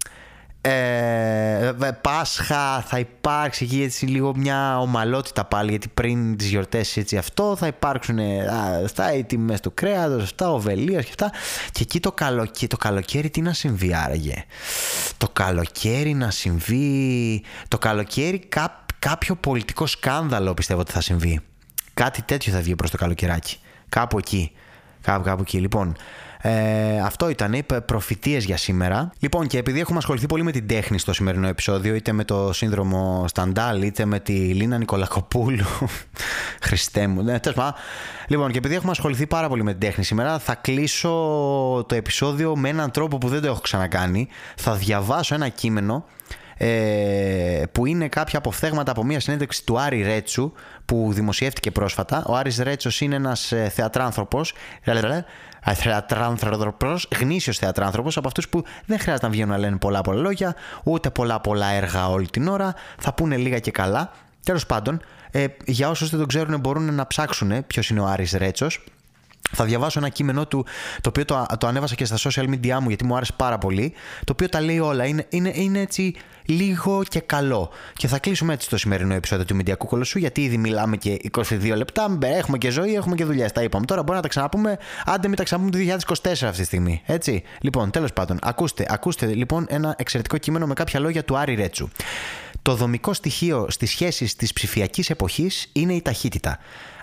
ε, 0.61 1.73
Πάσχα 2.01 2.81
θα 2.81 2.99
υπάρξει 2.99 3.65
εκεί 3.65 3.83
έτσι 3.83 4.07
λίγο 4.07 4.37
μια 4.37 4.79
ομαλότητα 4.81 5.45
πάλι 5.45 5.71
γιατί 5.71 5.89
πριν 5.89 6.37
τις 6.37 6.49
γιορτές 6.49 6.97
έτσι 6.97 7.17
αυτό 7.17 7.57
θα 7.57 7.67
υπάρξουν 7.67 8.19
αυτά 8.85 9.15
οι 9.15 9.25
τιμές 9.25 9.61
του 9.61 9.75
κρέατος 9.75 10.23
αυτά 10.23 10.51
ο 10.53 10.59
βελίας 10.59 11.05
και 11.05 11.11
αυτά. 11.11 11.31
Και 11.73 11.83
εκεί 11.83 12.01
το, 12.01 12.13
καλοκαίρι, 12.13 12.67
το 12.67 12.77
καλοκαίρι 12.77 13.31
τι 13.31 13.41
να 13.41 13.53
συμβεί 13.53 13.95
άραγε; 13.95 14.45
Το 15.17 15.29
καλοκαίρι 15.33 16.15
να 16.15 16.31
συμβεί 16.31 17.43
το 17.69 17.79
καλοκαίρι 17.79 18.39
κά, 18.39 18.85
κάποιο 18.99 19.37
πολιτικό 19.37 19.87
σκάνδαλο 19.87 20.55
πιστεύω 20.55 20.81
ότι 20.81 20.93
θα 20.93 21.01
συμβεί. 21.01 21.41
Κάτι 21.95 22.23
τέτοιο 22.23 22.53
θα 22.53 22.61
βγει 22.61 22.75
προς 22.75 22.91
το 22.91 22.97
καλοκαιράκι. 22.97 23.57
Κάπου 23.89 24.19
εκεί. 24.19 24.53
Κάπου, 25.01 25.23
κάπου 25.25 25.43
εκεί. 25.43 25.59
Λοιπόν 25.59 25.97
ε, 26.41 27.01
αυτό 27.01 27.29
ήταν 27.29 27.53
οι 27.53 27.63
προφητείες 27.87 28.45
για 28.45 28.57
σήμερα. 28.57 29.13
Λοιπόν, 29.19 29.47
και 29.47 29.59
επειδή 29.59 29.81
έχουμε 29.81 29.99
ασχοληθεί 29.99 30.27
πολύ 30.27 30.43
με 30.43 30.53
την 30.53 30.67
τέχνη 30.67 30.99
στο 30.99 31.13
σημερινό 31.13 31.49
επεισόδιο, 31.49 31.95
είτε 31.95 32.13
με 32.13 32.25
το 32.25 32.53
σύνδρομο 32.53 33.25
Σταντάλ, 33.29 33.83
είτε 33.83 34.05
με 34.05 34.21
τη 34.21 34.33
Λίνα 34.33 34.79
Νικολακοπούλου. 34.79 35.65
Χριστέ 36.67 37.07
μου. 37.07 37.23
Ναι, 37.23 37.41
Λοιπόν, 38.27 38.51
και 38.51 38.59
επειδή 38.59 38.75
έχουμε 38.75 38.91
ασχοληθεί 38.91 39.27
πάρα 39.27 39.49
πολύ 39.49 39.63
με 39.63 39.71
την 39.71 39.81
τέχνη 39.81 40.05
σήμερα, 40.05 40.39
θα 40.39 40.55
κλείσω 40.55 41.09
το 41.89 41.95
επεισόδιο 41.95 42.57
με 42.57 42.69
έναν 42.69 42.91
τρόπο 42.91 43.19
που 43.19 43.29
δεν 43.29 43.41
το 43.41 43.47
έχω 43.47 43.61
ξανακάνει. 43.61 44.29
Θα 44.57 44.75
διαβάσω 44.75 45.35
ένα 45.35 45.49
κείμενο 45.49 46.05
ε, 46.61 47.63
που 47.73 47.87
είναι 47.87 48.09
κάποια 48.09 48.39
αποφθέγματα 48.39 48.91
από 48.91 49.05
μια 49.05 49.21
συνέντευξη 49.21 49.65
του 49.65 49.81
Άρη 49.81 50.03
Ρέτσου 50.03 50.53
που 50.85 51.09
δημοσιεύτηκε 51.13 51.71
πρόσφατα. 51.71 52.25
Ο 52.27 52.37
Άρης 52.37 52.59
Ρέτσος 52.59 53.01
είναι 53.01 53.15
ένας 53.15 53.53
ε, 53.53 53.69
θεατράνθρωπος 53.75 54.55
θεατράνθρωπο, 55.75 56.97
γνήσιος 57.21 57.59
θεατράνθρωπος, 57.59 58.17
από 58.17 58.27
αυτούς 58.27 58.49
που 58.49 58.65
δεν 58.87 58.99
χρειάζεται 58.99 59.27
να 59.27 59.33
βγαίνουν 59.33 59.51
να 59.51 59.59
λένε 59.59 59.77
πολλά 59.77 60.01
πολλά 60.01 60.21
λόγια, 60.21 60.55
ούτε 60.85 61.11
πολλά 61.11 61.41
πολλά 61.41 61.67
έργα 61.67 62.09
όλη 62.09 62.27
την 62.27 62.49
ώρα, 62.49 62.75
θα 62.99 63.15
πούνε 63.15 63.37
λίγα 63.37 63.59
και 63.59 63.71
καλά. 63.71 64.13
Τέλος 64.45 64.67
πάντων, 64.67 65.01
ε, 65.31 65.47
για 65.65 65.89
όσους 65.89 66.11
δεν 66.11 66.19
τον 66.19 66.29
ξέρουν, 66.29 66.61
μπορούν 66.61 66.95
να 66.95 67.07
ψάξουν 67.07 67.67
ποιος 67.67 67.91
είναι 67.91 68.01
ο 68.01 68.07
Άρης 68.07 68.33
Ρέτσος. 68.33 68.85
Θα 69.53 69.65
διαβάσω 69.65 69.99
ένα 69.99 70.09
κείμενό 70.09 70.47
του, 70.47 70.67
το 71.01 71.09
οποίο 71.09 71.25
το, 71.25 71.47
το 71.59 71.67
ανέβασα 71.67 71.95
και 71.95 72.05
στα 72.05 72.17
social 72.17 72.45
media 72.45 72.79
μου 72.81 72.89
γιατί 72.89 73.05
μου 73.05 73.17
άρεσε 73.17 73.33
πάρα 73.37 73.59
πολύ, 73.59 73.93
το 74.25 74.33
οποίο 74.33 74.49
τα 74.49 74.61
λέει 74.61 74.79
όλα. 74.79 75.05
Είναι, 75.05 75.27
είναι, 75.29 75.53
είναι 75.55 75.81
έτσι 75.81 76.15
λίγο 76.49 77.03
και 77.09 77.21
καλό. 77.21 77.71
Και 77.93 78.07
θα 78.07 78.19
κλείσουμε 78.19 78.53
έτσι 78.53 78.69
το 78.69 78.77
σημερινό 78.77 79.15
επεισόδιο 79.15 79.45
του 79.45 79.55
Μηντιακού 79.55 79.87
Κολοσσού, 79.87 80.19
γιατί 80.19 80.43
ήδη 80.43 80.57
μιλάμε 80.57 80.97
και 80.97 81.17
22 81.39 81.73
λεπτά. 81.77 82.19
Έχουμε 82.21 82.59
και 82.59 82.71
ζωή, 82.71 82.95
έχουμε 82.95 83.15
και 83.15 83.25
δουλειά. 83.25 83.51
Τα 83.51 83.63
είπαμε. 83.63 83.85
Τώρα 83.85 84.03
μπορεί 84.03 84.17
να 84.17 84.23
τα 84.23 84.29
ξαναπούμε. 84.29 84.79
Άντε, 85.05 85.29
μην 85.29 85.37
τα 85.37 85.43
ξαναπούμε 85.43 85.71
το 85.71 85.79
2024 85.79 86.31
αυτή 86.31 86.51
τη 86.51 86.65
στιγμή. 86.65 87.03
Έτσι. 87.07 87.43
Λοιπόν, 87.61 87.91
τέλος 87.91 88.13
πάντων, 88.13 88.39
ακούστε, 88.43 88.87
ακούστε 88.89 89.27
λοιπόν 89.27 89.67
ένα 89.69 89.95
εξαιρετικό 89.99 90.39
κείμενο 90.39 90.67
με 90.67 90.75
κάποια 90.75 91.01
λόγια 91.01 91.25
του 91.25 91.37
Άρη 91.37 91.55
Ρέτσου. 91.55 91.89
Το 92.63 92.75
δομικό 92.75 93.13
στοιχείο 93.13 93.67
στις 93.69 93.91
σχέσεις 93.91 94.37
της 94.37 94.53
ψηφιακής 94.53 95.11
εποχής 95.11 95.69
είναι 95.73 95.93
η 95.93 96.03
ταχύτητα. 96.03 96.59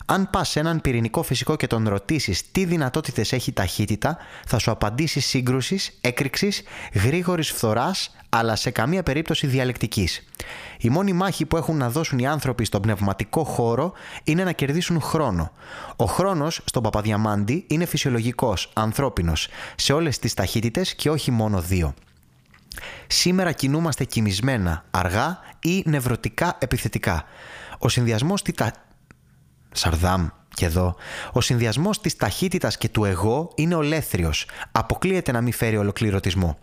Αν 0.06 0.30
πας 0.30 0.50
σε 0.50 0.60
έναν 0.60 0.82
πυρηνικό 0.82 1.24
φυσικό 1.24 1.56
και 1.56 1.68
τον 1.68 1.88
ρωτήσεις 1.88 2.52
τι 2.52 2.66
δυνατότητες 2.66 3.34
έχει 3.34 3.52
ταχύτητα, 3.52 4.18
θα 4.46 4.58
σου 4.58 4.72
απαντήσει 4.72 5.20
σύγκρουσης, 5.20 5.98
έκρηξης, 6.02 6.62
γρήγορης 6.94 7.52
φθοράς, 7.52 8.16
αλλά 8.30 8.56
σε 8.56 8.70
καμία 8.70 9.04
περίπτωση 9.04 9.48
διαλεκτικής. 9.48 10.28
Η 10.80 10.90
μόνη 10.90 11.14
μάχη 11.14 11.46
που 11.46 11.58
έχουν 11.58 11.78
να 11.78 11.90
δώσουν 11.90 12.20
οι 12.20 12.28
άνθρωποι 12.28 12.66
στον 12.66 12.82
πνευματικό 12.82 13.44
χώρο 13.44 13.94
είναι 14.24 14.44
να 14.44 14.52
κερδίσουν 14.52 15.02
χρόνο. 15.02 15.52
Ο 15.96 16.06
χρόνος 16.06 16.62
στον 16.66 16.84
Παπαδιαμάντη 16.84 17.64
είναι 17.68 17.86
φυσιολογικός, 17.86 18.72
ανθρώπινος, 18.74 19.48
σε 19.76 19.94
όλες 19.94 20.20
τις 20.20 20.34
ταχύτητες 20.34 20.96
και 20.96 21.10
όχι 21.10 21.32
μόνο 21.32 21.62
δύο. 21.62 21.94
Σήμερα 23.08 23.52
κινούμαστε 23.52 24.04
κοιμισμένα, 24.04 24.86
αργά 24.92 25.40
ή 25.60 25.84
νευρωτικά 25.86 26.58
επιθετικά. 26.60 27.24
Ο 27.78 27.90
συνδυασμός 27.90 28.42
Σαρδάμ 29.76 30.28
και 30.54 30.66
εδώ. 30.66 30.96
Ο 31.32 31.42
συνδυασμός 31.42 32.02
της 32.02 32.16
ταχύτητας 32.16 32.78
και 32.78 32.90
του 32.90 33.06
εγώ 33.06 33.52
είναι 33.56 33.76
ολέθριος. 33.76 34.46
Αποκλείεται 34.72 35.32
να 35.32 35.42
μην 35.42 35.54
φέρει 35.54 35.78
ολοκληρωτισμό. 35.78 36.58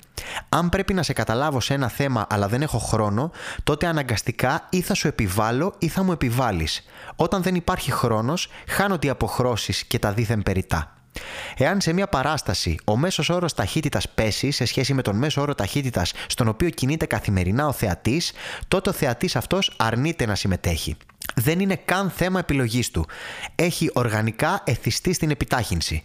Αν 0.48 0.68
πρέπει 0.68 0.94
να 0.94 1.02
σε 1.02 1.12
καταλάβω 1.12 1.60
σε 1.60 1.74
ένα 1.74 1.88
θέμα 1.88 2.26
αλλά 2.30 2.48
δεν 2.48 2.62
έχω 2.62 2.78
χρόνο, 2.78 3.30
τότε 3.62 3.86
αναγκαστικά 3.86 4.66
ή 4.70 4.80
θα 4.80 4.94
σου 4.94 5.08
επιβάλλω 5.08 5.74
ή 5.78 5.88
θα 5.88 6.02
μου 6.02 6.12
επιβάλλεις. 6.12 6.84
Όταν 7.16 7.42
δεν 7.42 7.54
υπάρχει 7.54 7.92
χρόνος, 7.92 8.48
χάνονται 8.68 9.06
οι 9.06 9.10
αποχρώσεις 9.10 9.84
και 9.84 9.98
τα 9.98 10.12
δίθεν 10.12 10.42
περιτά. 10.42 10.96
Εάν 11.56 11.80
σε 11.80 11.92
μια 11.92 12.06
παράσταση 12.08 12.76
ο 12.84 12.96
μέσος 12.96 13.28
όρος 13.28 13.54
ταχύτητας 13.54 14.08
πέσει 14.08 14.50
σε 14.50 14.64
σχέση 14.64 14.94
με 14.94 15.02
τον 15.02 15.16
μέσο 15.16 15.40
όρο 15.40 15.54
ταχύτητας 15.54 16.12
στον 16.26 16.48
οποίο 16.48 16.68
κινείται 16.68 17.06
καθημερινά 17.06 17.66
ο 17.66 17.72
θεατής, 17.72 18.32
τότε 18.68 18.88
ο 18.88 18.92
θεατής 18.92 19.36
αυτός 19.36 19.74
αρνείται 19.76 20.26
να 20.26 20.34
συμμετέχει 20.34 20.96
δεν 21.34 21.60
είναι 21.60 21.76
καν 21.84 22.10
θέμα 22.10 22.38
επιλογής 22.38 22.90
του. 22.90 23.06
Έχει 23.54 23.90
οργανικά 23.92 24.62
εθιστεί 24.64 25.12
στην 25.12 25.30
επιτάχυνση. 25.30 26.02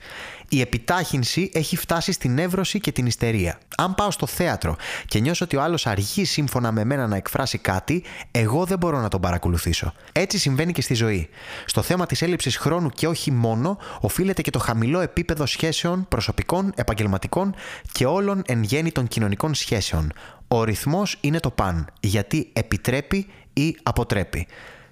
Η 0.50 0.62
επιτάχυνση 0.62 1.50
έχει 1.54 1.78
φτάσει 1.78 2.12
στην 2.12 2.38
εύρωση 2.38 2.80
και 2.80 2.92
την 2.92 3.06
ιστερία. 3.06 3.60
Αν 3.78 3.96
πάω 3.96 4.12
στο 4.12 4.26
θέατρο 4.26 4.76
και 5.08 5.20
νιώσω 5.20 5.46
ότι 5.46 5.56
ο 5.56 5.62
άλλος 5.62 5.88
αργεί 5.88 6.26
σύμφωνα 6.26 6.72
με 6.72 6.84
μένα 6.84 7.08
να 7.08 7.16
εκφράσει 7.16 7.58
κάτι, 7.58 8.04
εγώ 8.32 8.66
δεν 8.66 8.78
μπορώ 8.78 9.00
να 9.00 9.08
τον 9.08 9.22
παρακολουθήσω. 9.22 9.94
Έτσι 10.12 10.38
συμβαίνει 10.38 10.74
και 10.74 10.82
στη 10.82 10.94
ζωή. 10.94 11.30
Στο 11.66 11.82
θέμα 11.82 12.06
της 12.06 12.22
έλλειψης 12.22 12.58
χρόνου 12.58 12.90
και 12.90 13.08
όχι 13.08 13.32
μόνο, 13.32 13.78
οφείλεται 14.00 14.42
και 14.42 14.52
το 14.52 14.60
χαμηλό 14.60 15.00
επίπεδο 15.00 15.46
σχέσεων 15.46 16.08
προσωπικών, 16.08 16.72
επαγγελματικών 16.76 17.56
και 17.92 18.06
όλων 18.06 18.42
εν 18.46 18.64
γέννη 18.64 18.92
των 18.92 19.08
κοινωνικών 19.08 19.54
σχέσεων. 19.54 20.14
Ο 20.48 20.64
ρυθμός 20.64 21.18
είναι 21.22 21.40
το 21.40 21.52
παν, 21.52 21.88
γιατί 22.00 22.50
επιτρέπει 22.54 23.28
ή 23.54 23.78
αποτρέπει. 23.84 24.48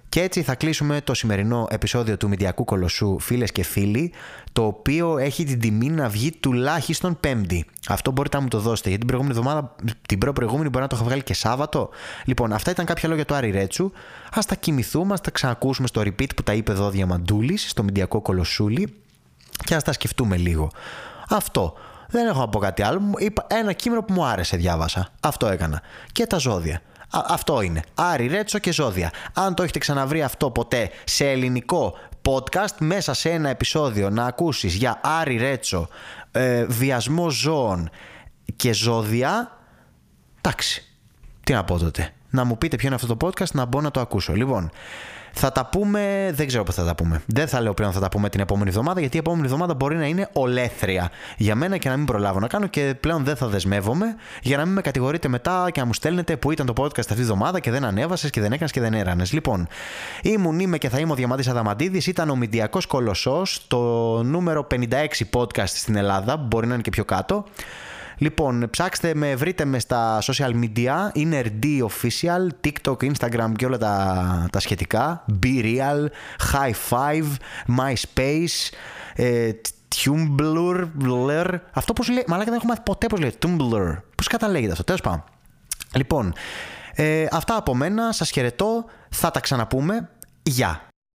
Και 0.08 0.22
έτσι 0.22 0.42
θα 0.42 0.54
κλείσουμε 0.54 1.00
το 1.00 1.14
σημερινό 1.14 1.66
επεισόδιο 1.70 2.16
του 2.16 2.28
Μηντιακού 2.28 2.64
Κολοσσού 2.64 3.18
φίλες 3.18 3.52
και 3.52 3.62
φίλοι 3.64 4.12
το 4.52 4.64
οποίο 4.64 5.18
έχει 5.18 5.44
την 5.44 5.60
τιμή 5.60 5.88
να 5.88 6.08
βγει 6.08 6.32
τουλάχιστον 6.32 7.20
πέμπτη. 7.20 7.66
Αυτό 7.88 8.10
μπορείτε 8.10 8.36
να 8.36 8.42
μου 8.42 8.48
το 8.48 8.58
δώσετε 8.58 8.88
γιατί 8.88 9.06
την 9.06 9.16
προηγούμενη 9.16 9.38
εβδομάδα, 9.38 9.74
την 10.08 10.18
προηγούμενη 10.18 10.68
μπορεί 10.68 10.82
να 10.82 10.88
το 10.88 10.96
έχω 10.96 11.04
βγάλει 11.04 11.22
και 11.22 11.34
Σάββατο. 11.34 11.88
Λοιπόν, 12.24 12.52
αυτά 12.52 12.70
ήταν 12.70 12.84
κάποια 12.84 13.08
λόγια 13.08 13.24
του 13.24 13.34
Άρη 13.34 13.50
Ρέτσου. 13.50 13.84
Α 14.30 14.40
τα 14.46 14.54
κοιμηθούμε, 14.54 15.12
ας 15.12 15.20
τα 15.20 15.30
ξανακούσουμε 15.30 15.86
στο 15.86 16.00
repeat 16.00 16.34
που 16.36 16.42
τα 16.42 16.54
είπε 16.54 16.72
εδώ 16.72 16.90
Διαμαντούλης, 16.90 17.70
στο 17.70 17.82
Μηντιακό 17.82 18.20
Κολοσσούλη 18.20 18.94
και 19.64 19.74
ας 19.74 19.82
τα 19.82 19.92
σκεφτούμε 19.92 20.36
λίγο. 20.36 20.70
Αυτό. 21.28 21.74
Δεν 22.08 22.26
έχω 22.26 22.40
να 22.40 22.48
πω 22.48 22.58
κάτι 22.58 22.82
άλλο. 22.82 23.00
Ένα 23.46 23.72
κείμενο 23.72 24.02
που 24.02 24.12
μου 24.12 24.24
άρεσε, 24.24 24.56
διάβασα. 24.56 25.08
Αυτό 25.20 25.46
έκανα. 25.46 25.82
Και 26.12 26.26
τα 26.26 26.36
ζώδια 26.38 26.80
αυτό 27.10 27.60
είναι. 27.60 27.82
Άρη 27.94 28.26
Ρέτσο 28.26 28.58
και 28.58 28.72
Ζώδια. 28.72 29.10
Αν 29.34 29.54
το 29.54 29.62
έχετε 29.62 29.78
ξαναβρει 29.78 30.22
αυτό 30.22 30.50
ποτέ 30.50 30.90
σε 31.04 31.30
ελληνικό 31.30 31.94
podcast, 32.22 32.76
μέσα 32.78 33.14
σε 33.14 33.30
ένα 33.30 33.48
επεισόδιο 33.48 34.10
να 34.10 34.24
ακούσεις 34.24 34.74
για 34.74 35.00
Άρη 35.02 35.36
Ρέτσο, 35.36 35.88
ε, 36.30 36.64
βιασμό 36.64 37.30
ζώων 37.30 37.90
και 38.56 38.72
ζώδια, 38.72 39.58
εντάξει. 40.38 40.84
Τι 41.44 41.52
να 41.52 41.64
πω 41.64 41.78
τότε. 41.78 42.10
Να 42.30 42.44
μου 42.44 42.58
πείτε 42.58 42.76
ποιο 42.76 42.86
είναι 42.86 42.96
αυτό 42.96 43.16
το 43.16 43.26
podcast, 43.26 43.50
να 43.52 43.64
μπω 43.64 43.80
να 43.80 43.90
το 43.90 44.00
ακούσω. 44.00 44.34
Λοιπόν, 44.34 44.70
θα 45.38 45.52
τα 45.52 45.66
πούμε, 45.66 46.30
δεν 46.34 46.46
ξέρω 46.46 46.62
πότε 46.62 46.80
θα 46.80 46.86
τα 46.86 46.94
πούμε. 46.94 47.22
Δεν 47.26 47.48
θα 47.48 47.60
λέω 47.60 47.74
πλέον 47.74 47.92
θα 47.92 48.00
τα 48.00 48.08
πούμε 48.08 48.28
την 48.28 48.40
επόμενη 48.40 48.68
εβδομάδα, 48.68 49.00
γιατί 49.00 49.16
η 49.16 49.18
επόμενη 49.18 49.44
εβδομάδα 49.44 49.74
μπορεί 49.74 49.96
να 49.96 50.06
είναι 50.06 50.28
ολέθρια 50.32 51.10
για 51.36 51.54
μένα 51.54 51.76
και 51.76 51.88
να 51.88 51.96
μην 51.96 52.06
προλάβω 52.06 52.38
να 52.38 52.46
κάνω 52.46 52.66
και 52.66 52.94
πλέον 53.00 53.24
δεν 53.24 53.36
θα 53.36 53.46
δεσμεύομαι 53.46 54.06
για 54.42 54.56
να 54.56 54.64
μην 54.64 54.74
με 54.74 54.80
κατηγορείτε 54.80 55.28
μετά 55.28 55.68
και 55.72 55.80
να 55.80 55.86
μου 55.86 55.94
στέλνετε 55.94 56.36
που 56.36 56.50
ήταν 56.50 56.66
το 56.66 56.72
podcast 56.76 56.98
αυτή 56.98 57.14
τη 57.14 57.20
εβδομάδα 57.20 57.60
και 57.60 57.70
δεν 57.70 57.84
ανέβασες 57.84 58.30
και 58.30 58.40
δεν 58.40 58.52
έκανες 58.52 58.72
και 58.72 58.80
δεν 58.80 58.94
έρανες. 58.94 59.32
Λοιπόν, 59.32 59.68
ήμουν, 60.22 60.58
είμαι 60.58 60.78
και 60.78 60.88
θα 60.88 60.98
είμαι 60.98 61.12
ο 61.12 61.14
Διαμαντή 61.14 61.50
Αδαμαντίδης, 61.50 62.06
ήταν 62.06 62.30
ο 62.30 62.36
Μηντιακός 62.36 62.86
Κολοσσός, 62.86 63.64
το 63.68 63.78
νούμερο 64.22 64.66
56 64.70 65.30
podcast 65.32 65.66
στην 65.66 65.96
Ελλάδα, 65.96 66.36
μπορεί 66.36 66.66
να 66.66 66.74
είναι 66.74 66.82
και 66.82 66.90
πιο 66.90 67.04
κάτω. 67.04 67.44
Λοιπόν, 68.18 68.68
ψάξτε 68.70 69.14
με, 69.14 69.34
βρείτε 69.34 69.64
με 69.64 69.78
στα 69.78 70.18
social 70.22 70.50
media. 70.50 70.94
Είναι 71.12 71.42
RD 71.44 71.64
Official, 71.64 72.48
TikTok, 72.64 72.96
Instagram 72.96 73.52
και 73.56 73.66
όλα 73.66 73.78
τα, 73.78 74.48
τα 74.52 74.60
σχετικά. 74.60 75.24
Be 75.42 75.62
Real, 75.62 76.06
High 76.52 76.74
Five, 76.90 77.26
MySpace, 77.78 78.74
ε, 79.14 79.50
Tumblr, 79.96 80.88
Blur. 81.04 81.46
Αυτό 81.72 81.92
πώς 81.92 82.08
λέει, 82.08 82.24
μαλάκα 82.26 82.50
δεν 82.50 82.58
έχουμε 82.58 82.74
ποτέ 82.84 83.06
πώς 83.06 83.20
λέει, 83.20 83.32
Tumblr. 83.46 83.96
Πώς 84.14 84.26
καταλέγεται 84.26 84.72
αυτό, 84.72 84.84
τέλος 84.84 85.00
πάντων. 85.00 85.24
Λοιπόν, 85.94 86.32
ε, 86.94 87.26
αυτά 87.30 87.56
από 87.56 87.74
μένα, 87.74 88.12
σας 88.12 88.30
χαιρετώ, 88.30 88.84
θα 89.10 89.30
τα 89.30 89.40
ξαναπούμε. 89.40 90.08
Γεια! 90.42 90.85